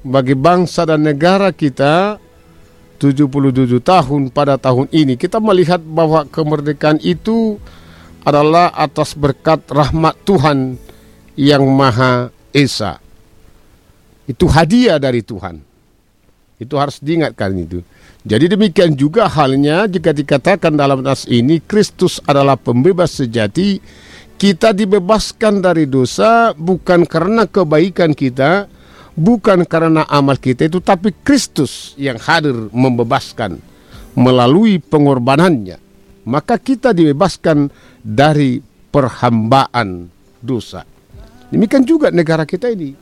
bagi 0.00 0.32
bangsa 0.32 0.88
dan 0.88 1.04
negara 1.04 1.52
kita 1.52 2.16
77 2.96 3.76
tahun 3.84 4.32
pada 4.32 4.56
tahun 4.56 4.88
ini 4.88 5.20
kita 5.20 5.36
melihat 5.36 5.84
bahwa 5.84 6.24
kemerdekaan 6.32 6.96
itu 7.04 7.60
adalah 8.24 8.72
atas 8.72 9.12
berkat 9.12 9.68
rahmat 9.68 10.16
Tuhan 10.24 10.80
yang 11.36 11.68
Maha 11.68 12.32
Esa. 12.56 13.04
Itu 14.24 14.48
hadiah 14.48 14.96
dari 14.96 15.20
Tuhan. 15.20 15.60
Itu 16.56 16.78
harus 16.80 17.02
diingatkan 17.04 17.52
itu. 17.58 17.84
Jadi 18.22 18.54
demikian 18.54 18.94
juga 18.94 19.26
halnya 19.26 19.90
jika 19.90 20.14
dikatakan 20.14 20.78
dalam 20.78 21.02
nas 21.02 21.26
ini 21.26 21.58
Kristus 21.58 22.22
adalah 22.22 22.54
pembebas 22.54 23.18
sejati, 23.18 23.82
kita 24.38 24.70
dibebaskan 24.70 25.58
dari 25.58 25.90
dosa 25.90 26.54
bukan 26.54 27.02
karena 27.02 27.50
kebaikan 27.50 28.14
kita, 28.14 28.70
bukan 29.18 29.66
karena 29.66 30.06
amal 30.06 30.38
kita 30.38 30.70
itu 30.70 30.78
tapi 30.78 31.10
Kristus 31.26 31.98
yang 31.98 32.14
hadir 32.22 32.70
membebaskan 32.70 33.58
melalui 34.14 34.78
pengorbanannya. 34.78 35.82
Maka 36.22 36.62
kita 36.62 36.94
dibebaskan 36.94 37.74
dari 38.06 38.62
perhambaan 38.94 40.06
dosa. 40.38 40.86
Demikian 41.50 41.82
juga 41.82 42.14
negara 42.14 42.46
kita 42.46 42.70
ini. 42.70 42.94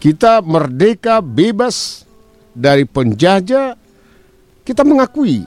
Kita 0.00 0.40
merdeka 0.40 1.20
bebas 1.20 2.08
dari 2.56 2.88
penjajah 2.88 3.83
kita 4.64 4.82
mengakui 4.82 5.44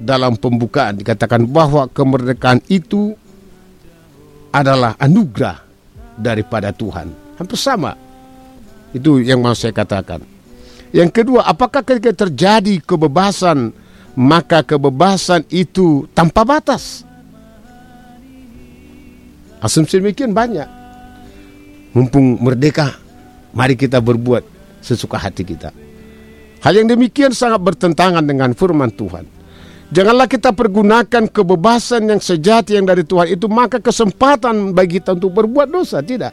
dalam 0.00 0.34
pembukaan 0.34 0.98
dikatakan 0.98 1.46
bahwa 1.46 1.86
kemerdekaan 1.86 2.58
itu 2.66 3.14
adalah 4.50 4.98
anugerah 4.98 5.62
daripada 6.18 6.74
Tuhan 6.74 7.12
hampir 7.38 7.58
sama 7.60 7.94
itu 8.94 9.18
yang 9.18 9.42
mau 9.42 9.52
saya 9.58 9.74
katakan. 9.74 10.22
Yang 10.94 11.10
kedua, 11.10 11.42
apakah 11.42 11.82
ketika 11.82 12.14
terjadi 12.14 12.78
kebebasan, 12.78 13.74
maka 14.14 14.62
kebebasan 14.62 15.42
itu 15.50 16.06
tanpa 16.14 16.46
batas? 16.46 17.02
Asumsi 19.58 19.98
demikian 19.98 20.30
banyak. 20.30 20.70
Mumpung 21.90 22.38
merdeka, 22.38 22.94
mari 23.50 23.74
kita 23.74 23.98
berbuat 23.98 24.46
sesuka 24.78 25.18
hati 25.18 25.42
kita. 25.42 25.74
Hal 26.64 26.80
yang 26.80 26.88
demikian 26.88 27.36
sangat 27.36 27.60
bertentangan 27.60 28.24
dengan 28.24 28.56
firman 28.56 28.88
Tuhan. 28.88 29.28
Janganlah 29.92 30.24
kita 30.24 30.56
pergunakan 30.56 31.28
kebebasan 31.28 32.08
yang 32.08 32.24
sejati 32.24 32.80
yang 32.80 32.88
dari 32.88 33.04
Tuhan 33.04 33.36
itu 33.36 33.44
maka 33.52 33.84
kesempatan 33.84 34.72
bagi 34.72 34.96
kita 34.96 35.12
untuk 35.12 35.36
berbuat 35.36 35.68
dosa, 35.68 36.00
tidak. 36.00 36.32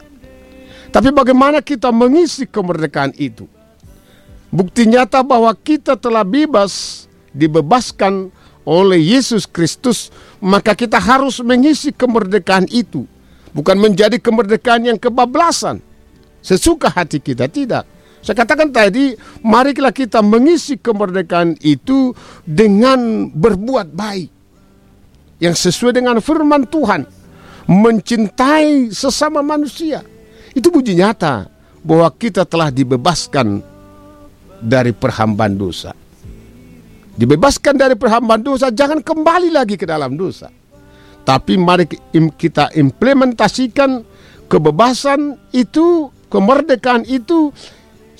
Tapi 0.88 1.12
bagaimana 1.12 1.60
kita 1.60 1.92
mengisi 1.92 2.48
kemerdekaan 2.48 3.12
itu? 3.20 3.44
Bukti 4.48 4.88
nyata 4.88 5.20
bahwa 5.20 5.52
kita 5.52 6.00
telah 6.00 6.24
bebas, 6.24 7.04
dibebaskan 7.36 8.32
oleh 8.64 9.00
Yesus 9.00 9.44
Kristus, 9.44 10.08
maka 10.40 10.72
kita 10.72 10.96
harus 10.96 11.44
mengisi 11.44 11.92
kemerdekaan 11.92 12.72
itu. 12.72 13.04
Bukan 13.52 13.76
menjadi 13.76 14.16
kemerdekaan 14.16 14.88
yang 14.88 14.96
kebablasan. 14.96 15.84
Sesuka 16.40 16.88
hati 16.88 17.20
kita, 17.20 17.52
tidak. 17.52 17.84
Saya 18.22 18.38
katakan 18.38 18.70
tadi, 18.70 19.18
marilah 19.42 19.90
kita 19.90 20.22
mengisi 20.22 20.78
kemerdekaan 20.78 21.58
itu 21.58 22.14
dengan 22.46 23.26
berbuat 23.28 23.90
baik. 23.90 24.30
Yang 25.42 25.68
sesuai 25.68 25.98
dengan 25.98 26.22
firman 26.22 26.70
Tuhan. 26.70 27.02
Mencintai 27.62 28.90
sesama 28.90 29.38
manusia 29.38 30.02
itu 30.50 30.66
bukti 30.66 30.98
nyata 30.98 31.46
bahwa 31.82 32.10
kita 32.14 32.42
telah 32.42 32.74
dibebaskan 32.74 33.62
dari 34.58 34.90
perhambaan 34.90 35.54
dosa. 35.54 35.94
Dibebaskan 37.12 37.74
dari 37.78 37.94
perhambaan 37.94 38.42
dosa, 38.42 38.70
jangan 38.74 38.98
kembali 39.02 39.54
lagi 39.54 39.78
ke 39.78 39.86
dalam 39.86 40.18
dosa. 40.18 40.50
Tapi 41.22 41.54
mari 41.54 41.86
kita 42.34 42.74
implementasikan 42.74 44.02
kebebasan 44.50 45.38
itu, 45.54 46.10
kemerdekaan 46.26 47.06
itu, 47.06 47.54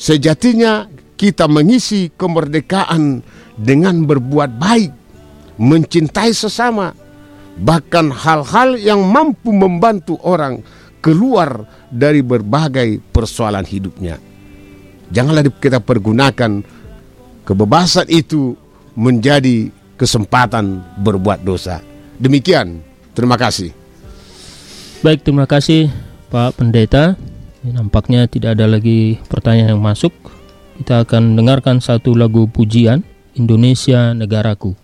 sejatinya 0.03 0.91
kita 1.15 1.47
mengisi 1.47 2.11
kemerdekaan 2.19 3.23
dengan 3.55 4.03
berbuat 4.03 4.59
baik, 4.59 4.91
mencintai 5.63 6.35
sesama, 6.35 6.91
bahkan 7.63 8.11
hal-hal 8.11 8.75
yang 8.75 9.07
mampu 9.07 9.55
membantu 9.55 10.19
orang 10.27 10.67
keluar 10.99 11.63
dari 11.87 12.19
berbagai 12.27 12.99
persoalan 13.15 13.63
hidupnya. 13.63 14.19
Janganlah 15.15 15.47
kita 15.63 15.79
pergunakan 15.79 16.67
kebebasan 17.47 18.11
itu 18.11 18.59
menjadi 18.99 19.71
kesempatan 19.95 20.83
berbuat 20.99 21.47
dosa. 21.47 21.79
Demikian, 22.19 22.83
terima 23.15 23.39
kasih. 23.39 23.71
Baik, 25.03 25.23
terima 25.23 25.47
kasih 25.47 25.91
Pak 26.31 26.59
Pendeta. 26.59 27.19
Nampaknya 27.63 28.27
tidak 28.27 28.59
ada 28.59 28.67
lagi 28.67 29.23
pertanyaan 29.31 29.79
yang 29.79 29.85
masuk. 29.85 30.11
Kita 30.83 31.07
akan 31.07 31.39
dengarkan 31.39 31.79
satu 31.79 32.19
lagu 32.19 32.51
pujian 32.51 33.07
Indonesia 33.39 34.11
Negaraku. 34.11 34.82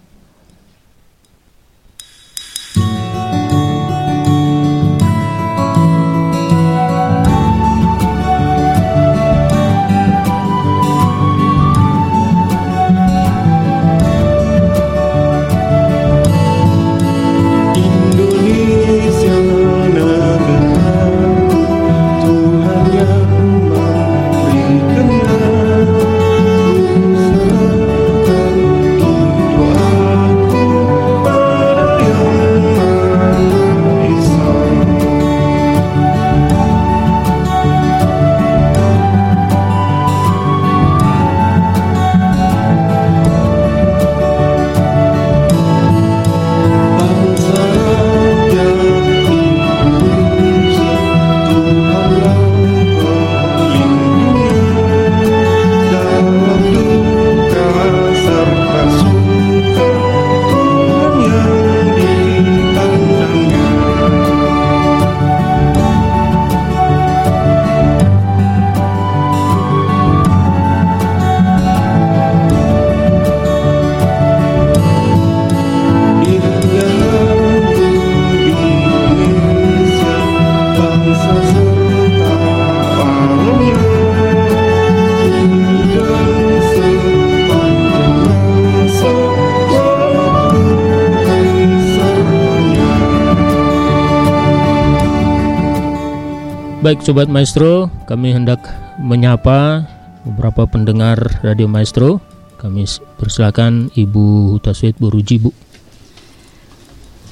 Baik 96.89 97.05
Sobat 97.05 97.29
Maestro, 97.29 97.93
kami 98.09 98.33
hendak 98.33 98.65
menyapa 98.97 99.85
beberapa 100.25 100.65
pendengar 100.65 101.21
Radio 101.45 101.69
Maestro. 101.69 102.17
Kami 102.57 102.89
persilakan 103.21 103.93
Ibu 103.93 104.57
Hutaswit 104.57 104.97
Boruji, 104.97 105.37
Bu. 105.37 105.53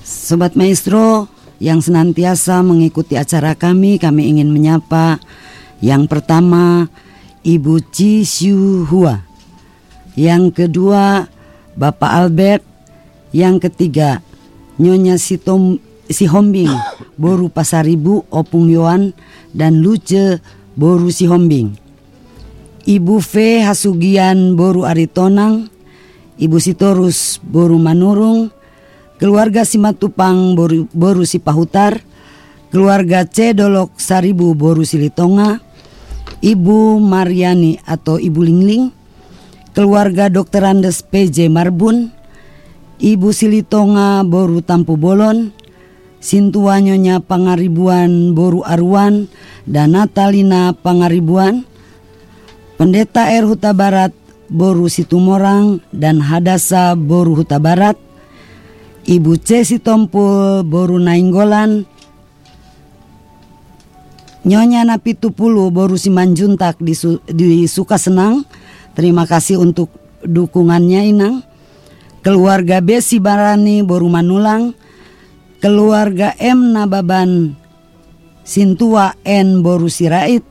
Sobat 0.04 0.60
Maestro 0.60 1.32
yang 1.56 1.80
senantiasa 1.80 2.60
mengikuti 2.60 3.16
acara 3.16 3.56
kami, 3.56 3.96
kami 3.96 4.28
ingin 4.28 4.52
menyapa 4.52 5.24
yang 5.80 6.04
pertama 6.04 6.92
Ibu 7.40 7.80
Chi 7.88 8.28
Siu 8.28 8.84
Hua. 8.84 9.24
Yang 10.20 10.52
kedua 10.52 11.32
Bapak 11.80 12.12
Albert. 12.12 12.60
Yang 13.32 13.72
ketiga 13.72 14.20
Nyonya 14.76 15.16
Sitom 15.16 15.80
si 16.10 16.26
Hombing, 16.30 16.70
Boru 17.18 17.50
Pasaribu, 17.50 18.26
Opung 18.30 18.70
Yohan, 18.70 19.14
dan 19.50 19.82
Luce 19.82 20.38
Boru 20.76 21.10
si 21.10 21.26
Hombing. 21.26 21.74
Ibu 22.86 23.18
V 23.18 23.64
Hasugian 23.66 24.54
Boru 24.54 24.86
Aritonang, 24.86 25.66
Ibu 26.38 26.56
Sitorus 26.62 27.42
Boru 27.42 27.82
Manurung, 27.82 28.54
keluarga 29.18 29.66
Simatupang 29.66 30.54
Boru, 30.54 30.86
Boru 30.94 31.26
Sipahutar, 31.26 32.04
keluarga 32.70 33.26
C 33.26 33.56
Dolok 33.56 33.96
Saribu 33.98 34.54
Boru 34.54 34.86
Silitonga, 34.86 35.58
Ibu 36.44 37.00
Mariani 37.00 37.80
atau 37.82 38.20
Ibu 38.20 38.40
Lingling, 38.44 38.92
keluarga 39.72 40.28
Dr. 40.28 40.62
Andes 40.62 41.00
PJ 41.02 41.48
Marbun, 41.48 42.12
Ibu 43.00 43.32
Silitonga 43.32 44.22
Boru 44.22 44.60
Tampu 44.60 44.94
Bolon, 45.00 45.55
Sintuanyonya 46.20 47.22
Pangaribuan 47.22 48.32
Boru 48.32 48.64
Arwan 48.66 49.28
dan 49.68 49.94
Natalina 49.94 50.72
Pangaribuan, 50.74 51.68
Pendeta 52.80 53.30
R 53.30 53.44
Huta 53.46 53.72
Barat 53.76 54.12
Boru 54.46 54.86
Situmorang 54.86 55.82
dan 55.90 56.22
Hadasa 56.22 56.94
Boru 56.94 57.42
Huta 57.42 57.58
Barat, 57.58 57.98
Ibu 59.06 59.38
C 59.42 59.62
Sitompul 59.62 60.66
Boru 60.66 60.98
Nainggolan, 60.98 61.86
Nyonya 64.46 64.86
Napi 64.86 65.18
Tupulu 65.18 65.74
Boru 65.74 65.98
Simanjuntak 65.98 66.78
di, 66.78 66.94
di 67.34 67.66
Sukasenang, 67.66 68.46
terima 68.94 69.26
kasih 69.26 69.58
untuk 69.58 69.90
dukungannya 70.22 71.02
Inang. 71.10 71.36
Keluarga 72.22 72.82
Besi 72.82 73.22
Barani 73.22 73.86
Boru 73.86 74.10
Manulang, 74.10 74.74
keluarga 75.66 76.30
M 76.38 76.78
Nababan 76.78 77.58
Sintua 78.46 79.18
N 79.26 79.66
Boru 79.66 79.90
Sirait 79.90 80.46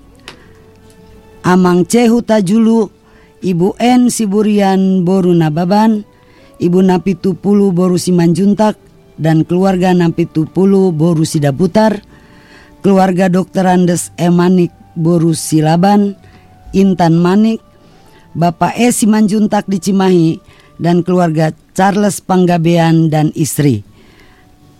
Amang 1.40 1.88
Cehu 1.88 2.20
Tajulu 2.20 2.92
Ibu 3.40 3.80
N 3.80 4.12
Siburian 4.12 5.08
Boru 5.08 5.32
Nababan 5.32 6.04
Ibu 6.60 6.84
Napi 6.84 7.16
Tupulu 7.16 7.72
Boru 7.72 7.96
Simanjuntak 7.96 8.76
dan 9.16 9.48
keluarga 9.48 9.96
Napi 9.96 10.28
Tupulu 10.28 10.92
Boru 10.92 11.24
Sidaputar 11.24 12.04
keluarga 12.84 13.32
Dr. 13.32 13.72
Andes 13.72 14.12
Emanik 14.20 14.76
Boru 15.00 15.32
Silaban 15.32 16.20
Intan 16.76 17.24
Manik 17.24 17.64
Bapak 18.36 18.76
E 18.76 18.92
Simanjuntak 18.92 19.64
di 19.72 19.80
Cimahi 19.80 20.44
dan 20.76 21.08
keluarga 21.08 21.56
Charles 21.72 22.20
Panggabean 22.20 23.08
dan 23.08 23.32
istri 23.32 23.95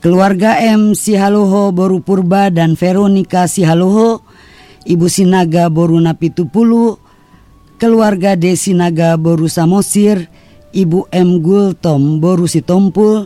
Keluarga 0.06 0.62
M 0.62 0.94
Sihaloho 0.94 1.74
Boru 1.74 1.98
Purba 1.98 2.54
dan 2.54 2.78
Veronica 2.78 3.50
Sihaloho, 3.50 4.22
Ibu 4.86 5.10
Sinaga 5.10 5.66
Boru 5.66 5.98
Napitupulu, 5.98 7.02
keluarga 7.82 8.38
D 8.38 8.54
Sinaga 8.54 9.18
Boru 9.18 9.50
Samosir, 9.50 10.30
Ibu 10.78 11.10
M 11.10 11.42
Gultom 11.42 12.22
Boru 12.22 12.46
Sitompul, 12.46 13.26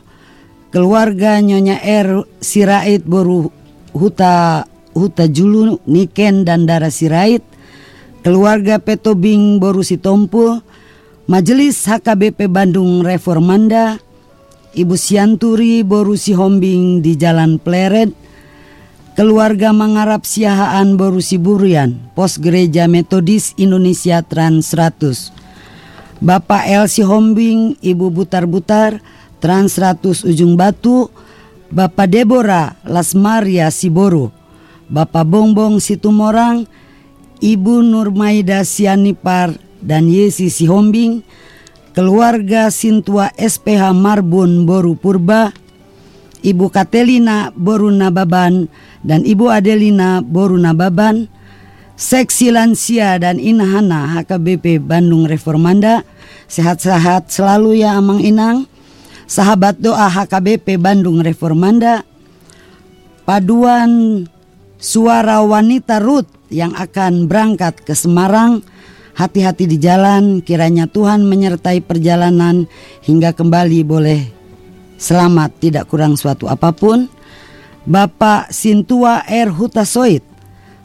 keluarga 0.72 1.44
Nyonya 1.44 1.84
R 1.84 2.24
Sirait 2.40 3.04
Boru 3.04 3.52
Huta 3.92 4.64
Huta 4.96 5.28
Julu 5.28 5.84
Niken 5.84 6.48
dan 6.48 6.64
Dara 6.64 6.88
Sirait, 6.88 7.44
keluarga 8.24 8.80
Petobing 8.80 9.60
Boru 9.60 9.84
Sitompul, 9.84 10.64
Majelis 11.28 11.84
HKBP 11.84 12.48
Bandung 12.48 13.04
Reformanda, 13.04 14.00
Ibu 14.70 14.94
Sianturi 14.94 15.82
Borusi 15.82 16.38
Hombing 16.38 17.02
di 17.02 17.18
Jalan 17.18 17.58
Pleret, 17.58 18.14
keluarga 19.18 19.74
Mangarap 19.74 20.30
Siahaan 20.30 20.94
Borusi 20.94 21.42
Burian, 21.42 21.98
Pos 22.14 22.38
Gereja 22.38 22.86
Metodis 22.86 23.58
Indonesia 23.58 24.22
Trans 24.22 24.70
100. 24.70 26.22
Bapak 26.22 26.70
Elsi 26.70 27.02
Hombing, 27.02 27.82
Ibu 27.82 28.14
Butar-Butar, 28.14 29.02
Trans 29.42 29.74
100 29.74 30.30
Ujung 30.30 30.54
Batu, 30.54 31.10
Bapak 31.74 32.06
Deborah 32.06 32.78
Lasmaria 32.86 33.74
Siboru, 33.74 34.30
Bapak 34.86 35.26
Bongbong 35.26 35.82
Situmorang, 35.82 36.70
Ibu 37.42 37.82
Nurmaida 37.82 38.62
Sianipar 38.62 39.58
dan 39.82 40.06
Yesi 40.06 40.54
Sihombing, 40.54 41.26
keluarga 42.00 42.72
Sintua 42.72 43.28
SPH 43.36 43.92
Marbun 43.92 44.64
Boru 44.64 44.96
Purba, 44.96 45.52
Ibu 46.40 46.72
Katelina 46.72 47.52
Boru 47.52 47.92
Nababan 47.92 48.72
dan 49.04 49.28
Ibu 49.28 49.52
Adelina 49.52 50.24
Boru 50.24 50.56
Nababan, 50.56 51.28
Seksi 52.00 52.56
Lansia 52.56 53.20
dan 53.20 53.36
Inahana 53.36 54.16
HKBP 54.16 54.80
Bandung 54.80 55.28
Reformanda, 55.28 56.08
sehat-sehat 56.48 57.36
selalu 57.36 57.84
ya 57.84 58.00
Amang 58.00 58.24
Inang, 58.24 58.64
sahabat 59.28 59.84
doa 59.84 60.08
HKBP 60.08 60.80
Bandung 60.80 61.20
Reformanda, 61.20 62.08
paduan 63.28 64.24
suara 64.80 65.44
wanita 65.44 66.00
Ruth 66.00 66.32
yang 66.48 66.72
akan 66.80 67.28
berangkat 67.28 67.84
ke 67.84 67.92
Semarang, 67.92 68.64
Hati-hati 69.20 69.68
di 69.68 69.76
jalan, 69.76 70.40
kiranya 70.40 70.88
Tuhan 70.88 71.28
menyertai 71.28 71.84
perjalanan 71.84 72.72
hingga 73.04 73.36
kembali 73.36 73.84
boleh 73.84 74.32
selamat 74.96 75.60
tidak 75.60 75.92
kurang 75.92 76.16
suatu 76.16 76.48
apa 76.48 76.72
pun. 76.72 77.12
Bapak 77.84 78.56
Sintua 78.56 79.28
R. 79.28 79.52
Hutasoit, 79.52 80.24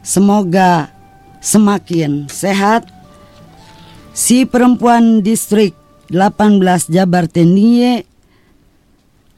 semoga 0.03 0.91
semakin 1.39 2.27
sehat. 2.27 2.83
Si 4.11 4.43
perempuan 4.43 5.23
distrik 5.23 5.71
18 6.11 6.91
Jabar 6.91 7.31
Tendiye, 7.31 8.03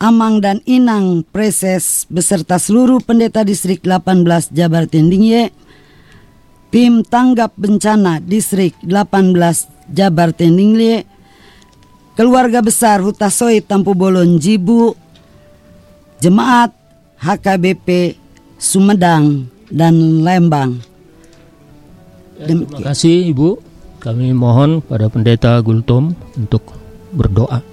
Amang 0.02 0.42
dan 0.42 0.58
Inang 0.66 1.22
Preses 1.22 2.10
beserta 2.10 2.58
seluruh 2.58 2.98
pendeta 3.06 3.46
distrik 3.46 3.86
18 3.86 4.58
Jabar 4.58 4.90
Tendingye 4.90 5.54
Tim 6.68 7.04
Tanggap 7.04 7.56
Bencana 7.56 8.20
Distrik 8.20 8.76
18 8.84 9.34
Jabar 9.92 10.36
Tendinglie, 10.36 11.08
Keluarga 12.20 12.60
Besar 12.60 13.00
Hutasoi 13.00 13.64
Tampu 13.64 13.96
Bolon 13.96 14.36
Jibu, 14.36 14.92
Jemaat 16.20 16.76
HKBP 17.22 18.18
Sumedang 18.58 19.48
dan 19.72 20.26
Lembang. 20.26 20.82
Ya, 22.42 22.52
terima 22.52 22.80
kasih 22.84 23.32
Ibu. 23.32 23.50
Kami 23.98 24.34
mohon 24.34 24.84
pada 24.84 25.10
Pendeta 25.10 25.58
Gultom 25.62 26.14
untuk 26.38 26.74
berdoa. 27.14 27.64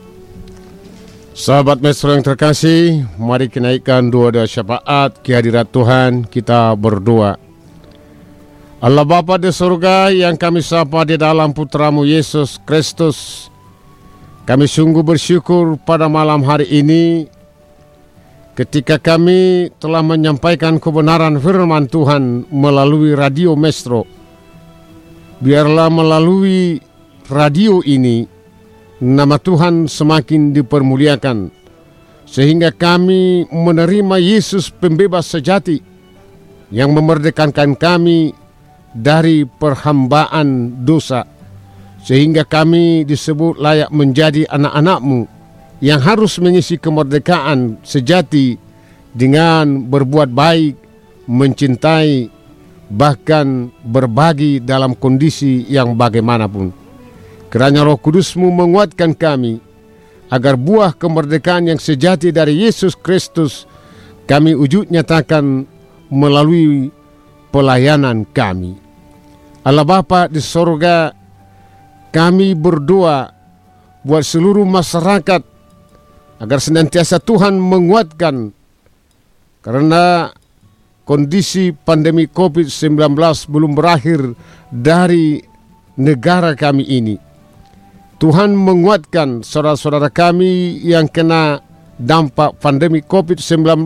Sahabat 1.35 1.83
Mesro 1.83 2.15
yang 2.15 2.23
terkasih, 2.23 3.11
mari 3.19 3.51
kenaikkan 3.51 4.07
doa 4.07 4.31
doa 4.31 4.47
syafaat 4.47 5.19
kehadirat 5.19 5.67
Tuhan, 5.67 6.31
kita 6.31 6.71
berdoa. 6.79 7.44
Allah 8.85 9.01
Bapa 9.01 9.41
di 9.41 9.49
surga 9.49 10.13
yang 10.13 10.37
kami 10.37 10.61
sapa 10.61 11.09
di 11.09 11.17
dalam 11.17 11.57
putramu 11.57 12.05
Yesus 12.05 12.61
Kristus. 12.69 13.49
Kami 14.45 14.69
sungguh 14.69 15.01
bersyukur 15.01 15.81
pada 15.81 16.05
malam 16.05 16.45
hari 16.45 16.69
ini 16.69 17.25
ketika 18.53 19.01
kami 19.01 19.73
telah 19.81 20.05
menyampaikan 20.05 20.77
kebenaran 20.77 21.41
firman 21.41 21.89
Tuhan 21.89 22.45
melalui 22.53 23.17
radio 23.17 23.57
Mestro. 23.57 24.05
Biarlah 25.41 25.89
melalui 25.89 26.77
radio 27.33 27.81
ini 27.89 28.29
nama 29.01 29.41
Tuhan 29.41 29.89
semakin 29.89 30.53
dipermuliakan 30.53 31.49
sehingga 32.29 32.69
kami 32.69 33.49
menerima 33.49 34.21
Yesus 34.21 34.69
pembebas 34.69 35.33
sejati 35.33 35.81
yang 36.69 36.93
memerdekakan 36.93 37.81
kami 37.81 38.44
dari 38.95 39.43
perhambaan 39.45 40.81
dosa 40.87 41.27
sehingga 42.05 42.45
kami 42.47 43.03
disebut 43.09 43.59
layak 43.59 43.91
menjadi 43.91 44.47
anak-anakmu 44.47 45.27
yang 45.83 45.99
harus 45.99 46.39
mengisi 46.39 46.79
kemerdekaan 46.79 47.81
sejati 47.83 48.61
dengan 49.11 49.89
berbuat 49.89 50.29
baik, 50.31 50.75
mencintai, 51.27 52.29
bahkan 52.93 53.73
berbagi 53.83 54.61
dalam 54.61 54.93
kondisi 54.95 55.65
yang 55.67 55.97
bagaimanapun. 55.97 56.71
Kerana 57.49 57.87
roh 57.87 57.97
kudusmu 57.97 58.53
menguatkan 58.53 59.17
kami, 59.17 59.63
agar 60.29 60.59
buah 60.59 60.93
kemerdekaan 60.93 61.73
yang 61.73 61.81
sejati 61.81 62.35
dari 62.35 62.65
Yesus 62.67 62.99
Kristus 62.99 63.65
kami 64.27 64.53
wujud 64.57 64.91
nyatakan 64.91 65.65
melalui 66.11 66.91
pelayanan 67.55 68.27
kami. 68.29 68.84
Allah 69.65 69.85
Bapa 69.89 70.29
di 70.29 70.45
sorga, 70.45 71.09
kami 72.13 72.53
berdoa 72.53 73.33
buat 74.05 74.21
seluruh 74.21 74.69
masyarakat 74.69 75.43
agar 76.45 76.59
senantiasa 76.61 77.17
Tuhan 77.25 77.57
menguatkan 77.57 78.53
karena 79.65 80.29
kondisi 81.09 81.73
pandemi 81.73 82.29
COVID-19 82.29 83.17
belum 83.49 83.73
berakhir 83.73 84.37
dari 84.69 85.41
negara 85.97 86.53
kami 86.53 86.85
ini. 86.85 87.17
Tuhan 88.21 88.53
menguatkan 88.53 89.41
saudara-saudara 89.41 90.13
kami 90.13 90.81
yang 90.85 91.09
kena 91.09 91.65
dampak 91.97 92.61
pandemi 92.61 93.01
COVID-19. 93.01 93.81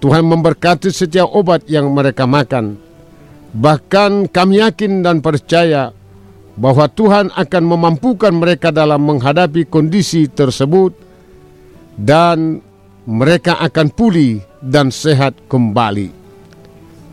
Tuhan 0.00 0.24
memberkati 0.24 0.90
setiap 0.90 1.30
obat 1.30 1.68
yang 1.70 1.86
mereka 1.94 2.24
makan. 2.26 2.89
Bahkan 3.50 4.30
kami 4.30 4.62
yakin 4.62 5.02
dan 5.02 5.18
percaya 5.18 5.90
bahwa 6.54 6.86
Tuhan 6.86 7.34
akan 7.34 7.64
memampukan 7.66 8.30
mereka 8.30 8.70
dalam 8.70 9.02
menghadapi 9.02 9.66
kondisi 9.66 10.30
tersebut 10.30 10.94
dan 11.98 12.62
mereka 13.08 13.58
akan 13.58 13.90
pulih 13.90 14.38
dan 14.62 14.94
sehat 14.94 15.34
kembali. 15.50 16.12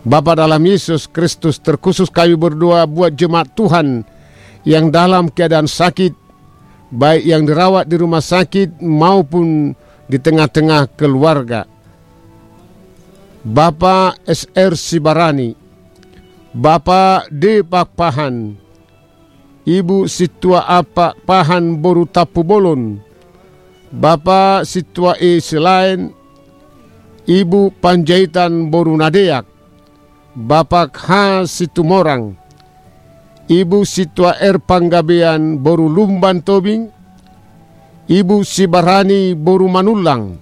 Bapa 0.07 0.39
dalam 0.39 0.63
Yesus 0.63 1.09
Kristus 1.09 1.59
terkhusus 1.59 2.07
kami 2.07 2.38
berdoa 2.39 2.88
buat 2.88 3.11
jemaat 3.17 3.51
Tuhan 3.57 4.07
yang 4.63 4.91
dalam 4.91 5.27
keadaan 5.27 5.67
sakit, 5.67 6.15
baik 6.91 7.23
yang 7.27 7.43
dirawat 7.43 7.91
di 7.91 7.95
rumah 7.99 8.23
sakit 8.23 8.79
maupun 8.83 9.75
di 10.07 10.17
tengah-tengah 10.19 10.95
keluarga. 10.95 11.67
Bapak 13.47 14.27
SR 14.27 14.75
Sibarani, 14.75 15.66
Bapak 16.58 17.30
D. 17.30 17.62
Pakpahan, 17.62 18.58
Ibu 19.62 20.10
Situa 20.10 20.66
Apa 20.66 21.14
Pahan 21.14 21.78
Boru 21.78 22.10
Tapu 22.10 22.41
Bolon, 22.41 22.97
Bapak 23.93 24.66
Situa 24.66 25.22
E 25.22 25.38
Selain, 25.38 26.10
Ibu 27.30 27.78
Panjaitan 27.78 28.74
Boru 28.74 28.97
Nadeak, 28.97 29.45
Bapak 30.34 30.97
H. 30.97 31.45
Situmorang, 31.45 32.34
Ibu 33.45 33.86
Situa 33.86 34.41
R 34.41 34.58
Panggabean 34.58 35.62
Boru 35.62 35.86
Lumban 35.86 36.41
Tobing, 36.41 36.89
Ibu 38.10 38.41
Sibarani 38.41 39.38
Boru 39.38 39.70
Manulang, 39.70 40.41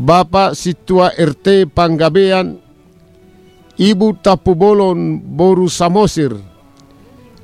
Bapak 0.00 0.56
Situa 0.56 1.12
RT 1.12 1.68
Panggabean, 1.76 2.65
Ibu 3.76 4.24
Tapu 4.24 4.56
Bolon 4.56 5.20
Boru 5.20 5.68
Samosir, 5.68 6.32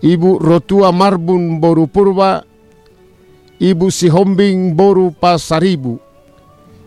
Ibu 0.00 0.40
Rotua 0.40 0.88
Marbun 0.88 1.60
Boru 1.60 1.84
Purba, 1.84 2.40
Ibu 3.60 3.92
Sihombing 3.92 4.72
Boru 4.72 5.12
Pasaribu, 5.12 6.00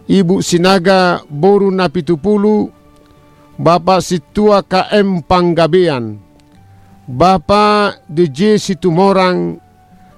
Ibu 0.09 0.41
Sinaga 0.41 1.21
Boru 1.29 1.69
Napitupulu, 1.69 2.73
Bapak 3.61 4.01
Situa 4.01 4.65
KM 4.65 5.21
Panggabean, 5.29 6.17
Bapak 7.05 8.01
DJ 8.09 8.57
Situmorang, 8.57 9.61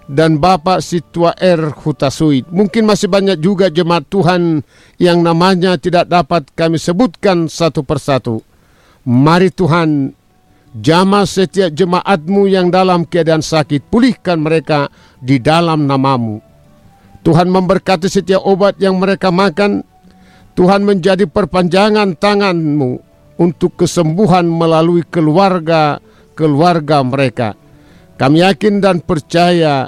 dan 0.08 0.40
Bapak 0.40 0.80
Situa 0.80 1.36
R 1.36 1.76
Hutasuit. 1.76 2.48
Mungkin 2.48 2.88
masih 2.88 3.12
banyak 3.12 3.44
juga 3.44 3.68
jemaat 3.68 4.08
Tuhan 4.08 4.64
yang 5.04 5.20
namanya 5.20 5.76
tidak 5.76 6.08
dapat 6.08 6.48
kami 6.56 6.80
sebutkan 6.80 7.52
satu 7.52 7.84
persatu. 7.84 8.47
Mari 9.08 9.48
Tuhan, 9.56 10.12
jamah 10.84 11.24
setiap 11.24 11.72
jemaatmu 11.72 12.44
yang 12.52 12.68
dalam 12.68 13.08
keadaan 13.08 13.40
sakit, 13.40 13.88
pulihkan 13.88 14.36
mereka 14.44 14.92
di 15.24 15.40
dalam 15.40 15.88
namamu. 15.88 16.44
Tuhan 17.24 17.48
memberkati 17.48 18.12
setiap 18.12 18.44
obat 18.44 18.76
yang 18.84 19.00
mereka 19.00 19.32
makan. 19.32 19.88
Tuhan 20.60 20.84
menjadi 20.84 21.24
perpanjangan 21.24 22.20
tanganmu 22.20 23.00
untuk 23.40 23.80
kesembuhan 23.80 24.44
melalui 24.44 25.08
keluarga-keluarga 25.08 27.00
mereka. 27.08 27.56
Kami 28.20 28.44
yakin 28.44 28.84
dan 28.84 29.00
percaya 29.00 29.88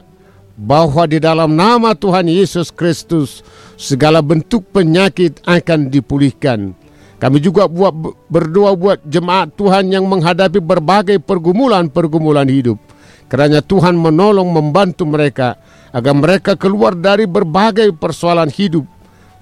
bahwa 0.55 1.03
di 1.11 1.20
dalam 1.20 1.59
nama 1.59 1.91
Tuhan 1.91 2.32
Yesus 2.32 2.72
Kristus 2.72 3.43
segala 3.76 4.24
bentuk 4.24 4.72
penyakit 4.72 5.43
akan 5.43 5.91
dipulihkan. 5.91 6.72
Kami 7.20 7.43
juga 7.43 7.67
buat 7.67 7.91
berdoa 8.32 8.72
buat 8.80 9.03
jemaat 9.03 9.51
Tuhan 9.59 9.91
yang 9.91 10.07
menghadapi 10.07 10.63
berbagai 10.63 11.20
pergumulan-pergumulan 11.20 12.47
hidup. 12.47 12.80
Kerana 13.28 13.59
Tuhan 13.59 13.99
menolong 13.99 14.47
membantu 14.47 15.03
mereka 15.03 15.59
agar 15.91 16.15
mereka 16.15 16.51
keluar 16.55 16.95
dari 16.95 17.28
berbagai 17.28 17.91
persoalan 17.99 18.47
hidup. 18.47 18.88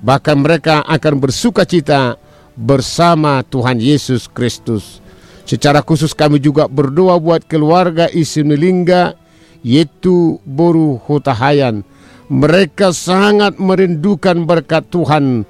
Bahkan 0.01 0.37
mereka 0.41 0.81
akan 0.89 1.21
bersuka 1.21 1.69
cita 1.69 2.17
bersama 2.57 3.45
Tuhan 3.45 3.77
Yesus 3.77 4.25
Kristus. 4.25 4.99
Secara 5.45 5.85
khusus 5.85 6.11
kami 6.17 6.41
juga 6.41 6.65
berdoa 6.65 7.21
buat 7.21 7.45
keluarga 7.45 8.09
Isinilingga 8.09 9.15
yaitu 9.61 10.41
Boru 10.43 10.97
Hutahayan. 11.05 11.85
Mereka 12.27 12.91
sangat 12.91 13.55
merindukan 13.61 14.43
berkat 14.43 14.91
Tuhan 14.91 15.47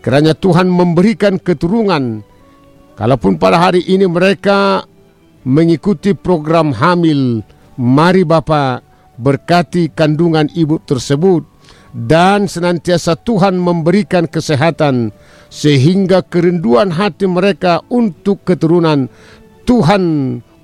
kerana 0.00 0.36
Tuhan 0.36 0.68
memberikan 0.68 1.36
keturunan. 1.40 2.24
Kalaupun 2.96 3.40
pada 3.40 3.56
hari 3.56 3.80
ini 3.88 4.04
mereka 4.04 4.84
mengikuti 5.48 6.12
program 6.12 6.76
hamil, 6.76 7.40
mari 7.80 8.24
Bapak 8.24 8.84
berkati 9.16 9.92
kandungan 9.92 10.48
ibu 10.52 10.80
tersebut 10.84 11.44
dan 11.92 12.44
senantiasa 12.44 13.16
Tuhan 13.20 13.56
memberikan 13.56 14.28
kesehatan 14.28 15.12
sehingga 15.48 16.22
kerinduan 16.22 16.92
hati 16.92 17.26
mereka 17.26 17.82
untuk 17.88 18.44
keturunan 18.46 19.08
Tuhan 19.64 20.02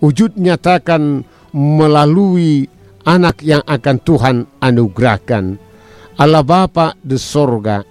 wujud 0.01 0.37
nyatakan 0.37 1.25
melalui 1.57 2.69
anak 3.07 3.41
yang 3.41 3.63
akan 3.65 3.97
Tuhan 4.03 4.37
anugerahkan. 4.61 5.57
Allah 6.17 6.43
Bapa 6.43 6.97
di 7.01 7.21
sorga, 7.21 7.85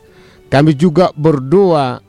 kami 0.51 0.77
juga 0.77 1.09
berdoa 1.15 1.99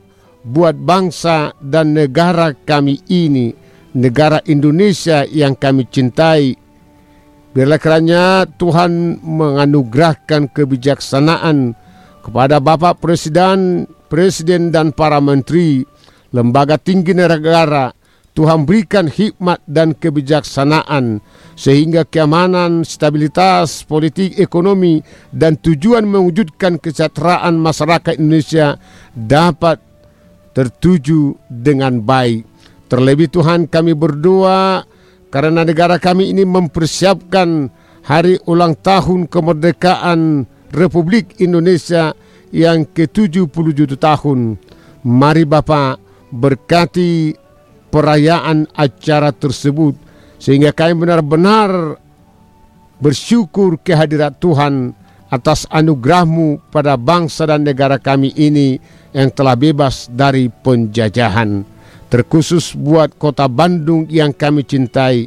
buat 0.47 0.77
bangsa 0.79 1.57
dan 1.59 1.97
negara 1.97 2.55
kami 2.55 3.03
ini, 3.11 3.51
negara 3.97 4.39
Indonesia 4.47 5.27
yang 5.27 5.59
kami 5.59 5.89
cintai, 5.91 6.67
Biarlah 7.57 7.81
kerana 7.81 8.45
Tuhan 8.61 9.17
menganugerahkan 9.25 10.53
kebijaksanaan 10.53 11.73
kepada 12.21 12.61
Bapak 12.61 13.01
Presiden, 13.01 13.89
Presiden 14.13 14.69
dan 14.69 14.93
para 14.93 15.25
menteri, 15.25 15.81
lembaga 16.37 16.77
tinggi 16.77 17.17
negara, 17.17 17.97
Tuhan 18.37 18.69
berikan 18.69 19.09
hikmat 19.09 19.65
dan 19.65 19.97
kebijaksanaan 19.97 21.25
sehingga 21.57 22.05
keamanan, 22.05 22.85
stabilitas, 22.85 23.81
politik, 23.89 24.37
ekonomi 24.37 25.01
dan 25.33 25.57
tujuan 25.57 26.05
mewujudkan 26.05 26.77
kesejahteraan 26.77 27.57
masyarakat 27.57 28.21
Indonesia 28.21 28.77
dapat 29.17 29.81
tertuju 30.53 31.33
dengan 31.49 32.05
baik. 32.05 32.45
Terlebih 32.93 33.33
Tuhan 33.33 33.67
kami 33.67 33.97
berdoa 33.97 34.85
karena 35.33 35.65
negara 35.65 35.97
kami 35.97 36.31
ini 36.31 36.45
mempersiapkan 36.45 37.73
hari 38.05 38.39
ulang 38.47 38.77
tahun 38.79 39.27
kemerdekaan 39.27 40.47
Republik 40.71 41.41
Indonesia 41.43 42.15
yang 42.55 42.87
ke-77 42.87 43.97
tahun. 43.99 44.61
Mari 45.03 45.45
Bapak 45.49 45.99
berkati 46.31 47.35
perayaan 47.91 48.71
acara 48.77 49.35
tersebut 49.35 50.06
sehingga 50.37 50.73
kami 50.73 50.95
benar-benar 50.97 52.01
bersyukur 53.01 53.77
kehadirat 53.81 54.41
Tuhan 54.41 54.93
atas 55.29 55.67
anugerahmu 55.69 56.71
pada 56.71 56.95
bangsa 56.95 57.51
dan 57.51 57.67
negara 57.67 57.99
kami 57.99 58.31
ini 58.39 58.79
yang 59.11 59.33
telah 59.33 59.59
bebas 59.59 60.07
dari 60.13 60.49
penjajahan 60.49 61.77
terkhusus 62.07 62.75
buat 62.79 63.19
kota 63.19 63.51
Bandung 63.51 64.07
yang 64.07 64.31
kami 64.31 64.63
cintai. 64.63 65.27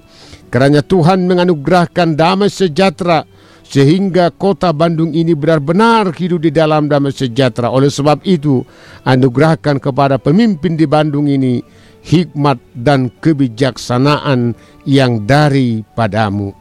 Kerana 0.49 0.82
Tuhan 0.82 1.30
menganugerahkan 1.30 2.18
damai 2.18 2.49
sejahtera 2.49 3.22
sehingga 3.62 4.34
kota 4.34 4.74
Bandung 4.74 5.14
ini 5.14 5.38
benar-benar 5.38 6.10
hidup 6.18 6.41
di 6.41 6.49
dalam 6.49 6.89
damai 6.89 7.14
sejahtera. 7.14 7.70
Oleh 7.70 7.93
sebab 7.93 8.26
itu, 8.26 8.66
anugerahkan 9.05 9.78
kepada 9.78 10.18
pemimpin 10.18 10.74
di 10.74 10.89
Bandung 10.89 11.30
ini 11.30 11.62
hikmat 12.10 12.57
dan 12.74 13.14
kebijaksanaan 13.22 14.57
yang 14.89 15.30
daripadamu. 15.30 16.57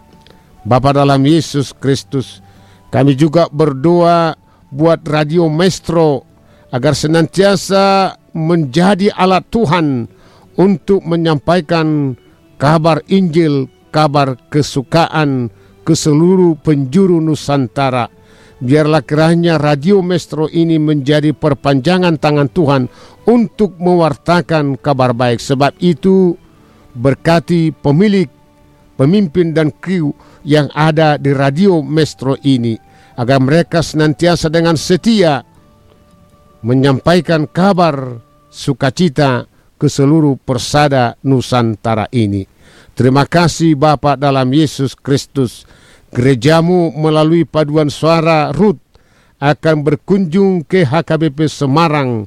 Bapa 0.68 0.92
dalam 0.92 1.24
Yesus 1.24 1.72
Kristus, 1.72 2.44
kami 2.92 3.16
juga 3.16 3.48
berdoa 3.48 4.36
buat 4.68 5.00
Radio 5.08 5.48
Maestro 5.48 6.28
agar 6.68 6.92
senantiasa 6.92 8.12
menjadi 8.36 9.08
alat 9.16 9.48
Tuhan 9.48 10.04
untuk 10.60 11.00
menyampaikan 11.08 12.12
kabar 12.60 13.00
Injil, 13.08 13.72
kabar 13.88 14.36
kesukaan 14.52 15.48
ke 15.88 15.96
seluruh 15.96 16.60
penjuru 16.60 17.24
Nusantara. 17.24 18.17
Biarlah 18.58 19.06
kiranya 19.06 19.54
Radio 19.54 20.02
Maestro 20.02 20.50
ini 20.50 20.82
menjadi 20.82 21.30
perpanjangan 21.30 22.18
tangan 22.18 22.50
Tuhan 22.50 22.82
untuk 23.30 23.78
mewartakan 23.78 24.74
kabar 24.82 25.14
baik. 25.14 25.38
Sebab 25.38 25.78
itu 25.78 26.34
berkati 26.98 27.70
pemilik, 27.70 28.26
pemimpin 28.98 29.54
dan 29.54 29.70
kru 29.70 30.10
yang 30.42 30.66
ada 30.74 31.14
di 31.22 31.30
Radio 31.30 31.78
Maestro 31.86 32.34
ini. 32.42 32.74
Agar 33.14 33.38
mereka 33.38 33.78
senantiasa 33.82 34.50
dengan 34.50 34.74
setia 34.74 35.42
menyampaikan 36.62 37.46
kabar 37.46 38.18
sukacita 38.50 39.46
ke 39.78 39.86
seluruh 39.86 40.34
persada 40.42 41.14
Nusantara 41.22 42.10
ini. 42.10 42.42
Terima 42.98 43.22
kasih 43.22 43.78
Bapak 43.78 44.18
dalam 44.18 44.50
Yesus 44.50 44.98
Kristus. 44.98 45.62
Gerejamu 46.08 46.96
melalui 46.96 47.44
paduan 47.44 47.92
suara 47.92 48.48
Ruth 48.56 48.80
akan 49.38 49.84
berkunjung 49.84 50.64
ke 50.64 50.88
HKBP 50.88 51.46
Semarang 51.46 52.24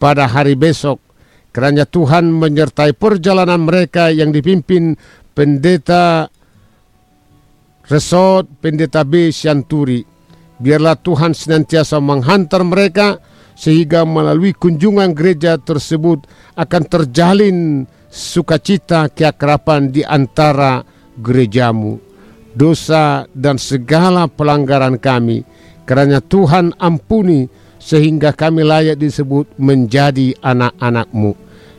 pada 0.00 0.24
hari 0.24 0.56
besok. 0.56 0.96
Kerana 1.52 1.84
Tuhan 1.84 2.32
menyertai 2.32 2.96
perjalanan 2.96 3.68
mereka 3.68 4.08
yang 4.08 4.32
dipimpin 4.32 4.96
pendeta 5.36 6.28
Resort 7.88 8.48
Pendeta 8.60 9.00
B. 9.04 9.32
Syanturi. 9.32 10.04
Biarlah 10.60 10.96
Tuhan 11.00 11.32
senantiasa 11.32 12.00
menghantar 12.04 12.60
mereka 12.64 13.16
sehingga 13.56 14.04
melalui 14.04 14.52
kunjungan 14.52 15.16
gereja 15.16 15.56
tersebut 15.56 16.28
akan 16.54 16.82
terjalin 16.84 17.88
sukacita 18.12 19.08
keakraban 19.08 19.88
di 19.88 20.04
antara 20.04 20.84
gerejamu. 21.16 22.07
Dosa 22.58 23.30
dan 23.30 23.54
segala 23.54 24.26
pelanggaran 24.26 24.98
kami, 24.98 25.46
kerana 25.86 26.18
Tuhan 26.18 26.74
ampuni 26.82 27.46
sehingga 27.78 28.34
kami 28.34 28.66
layak 28.66 28.98
disebut 28.98 29.54
menjadi 29.62 30.34
anak-anakmu. 30.42 31.38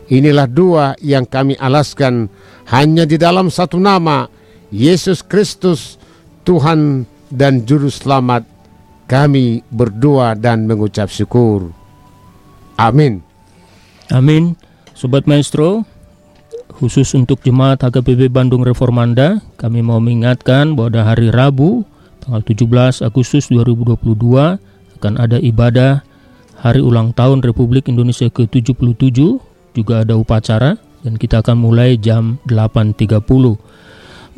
Inilah 0.10 0.48
doa 0.48 0.96
yang 1.04 1.28
kami 1.28 1.60
alaskan 1.60 2.32
hanya 2.72 3.04
di 3.04 3.20
dalam 3.20 3.52
satu 3.52 3.76
nama, 3.76 4.26
Yesus 4.72 5.20
Kristus, 5.20 6.00
Tuhan 6.48 7.04
dan 7.30 7.68
Juru 7.68 7.92
Selamat 7.92 8.48
kami 9.10 9.66
berdoa 9.74 10.38
dan 10.38 10.70
mengucap 10.70 11.10
syukur. 11.10 11.74
Amin. 12.78 13.26
Amin. 14.14 14.54
Sobat 14.94 15.26
Maestro, 15.26 15.84
khusus 16.80 17.12
untuk 17.12 17.44
jemaat 17.44 17.84
HKBP 17.84 18.32
Bandung 18.32 18.64
Reformanda, 18.64 19.44
kami 19.60 19.84
mau 19.84 20.00
mengingatkan 20.00 20.80
bahwa 20.80 21.04
hari 21.04 21.28
Rabu, 21.28 21.84
tanggal 22.24 22.40
17 22.40 23.04
Agustus 23.04 23.52
2022 23.52 24.00
akan 24.96 25.14
ada 25.20 25.36
ibadah 25.44 26.00
Hari 26.64 26.80
Ulang 26.80 27.12
Tahun 27.12 27.44
Republik 27.44 27.92
Indonesia 27.92 28.32
ke-77, 28.32 29.20
juga 29.76 30.08
ada 30.08 30.16
upacara 30.16 30.80
dan 31.04 31.20
kita 31.20 31.44
akan 31.44 31.60
mulai 31.60 32.00
jam 32.00 32.40
8.30. 32.48 33.20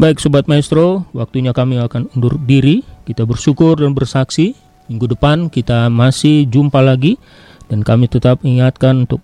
Baik 0.01 0.17
Sobat 0.17 0.49
Maestro, 0.49 1.05
waktunya 1.13 1.53
kami 1.53 1.77
akan 1.77 2.09
undur 2.17 2.41
diri. 2.41 2.81
Kita 3.05 3.21
bersyukur 3.29 3.77
dan 3.77 3.93
bersaksi. 3.93 4.57
Minggu 4.89 5.13
depan 5.13 5.45
kita 5.53 5.93
masih 5.93 6.49
jumpa 6.49 6.81
lagi 6.81 7.21
dan 7.71 7.87
kami 7.87 8.11
tetap 8.11 8.43
ingatkan 8.43 9.07
untuk 9.07 9.23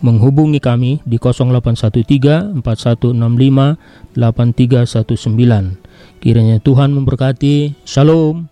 menghubungi 0.00 0.64
kami 0.64 1.04
di 1.04 1.20
0813 1.20 2.64
4165 2.64 3.76
8319. 4.16 5.76
Kiranya 6.24 6.56
Tuhan 6.64 6.96
memberkati. 6.96 7.84
Shalom. 7.84 8.51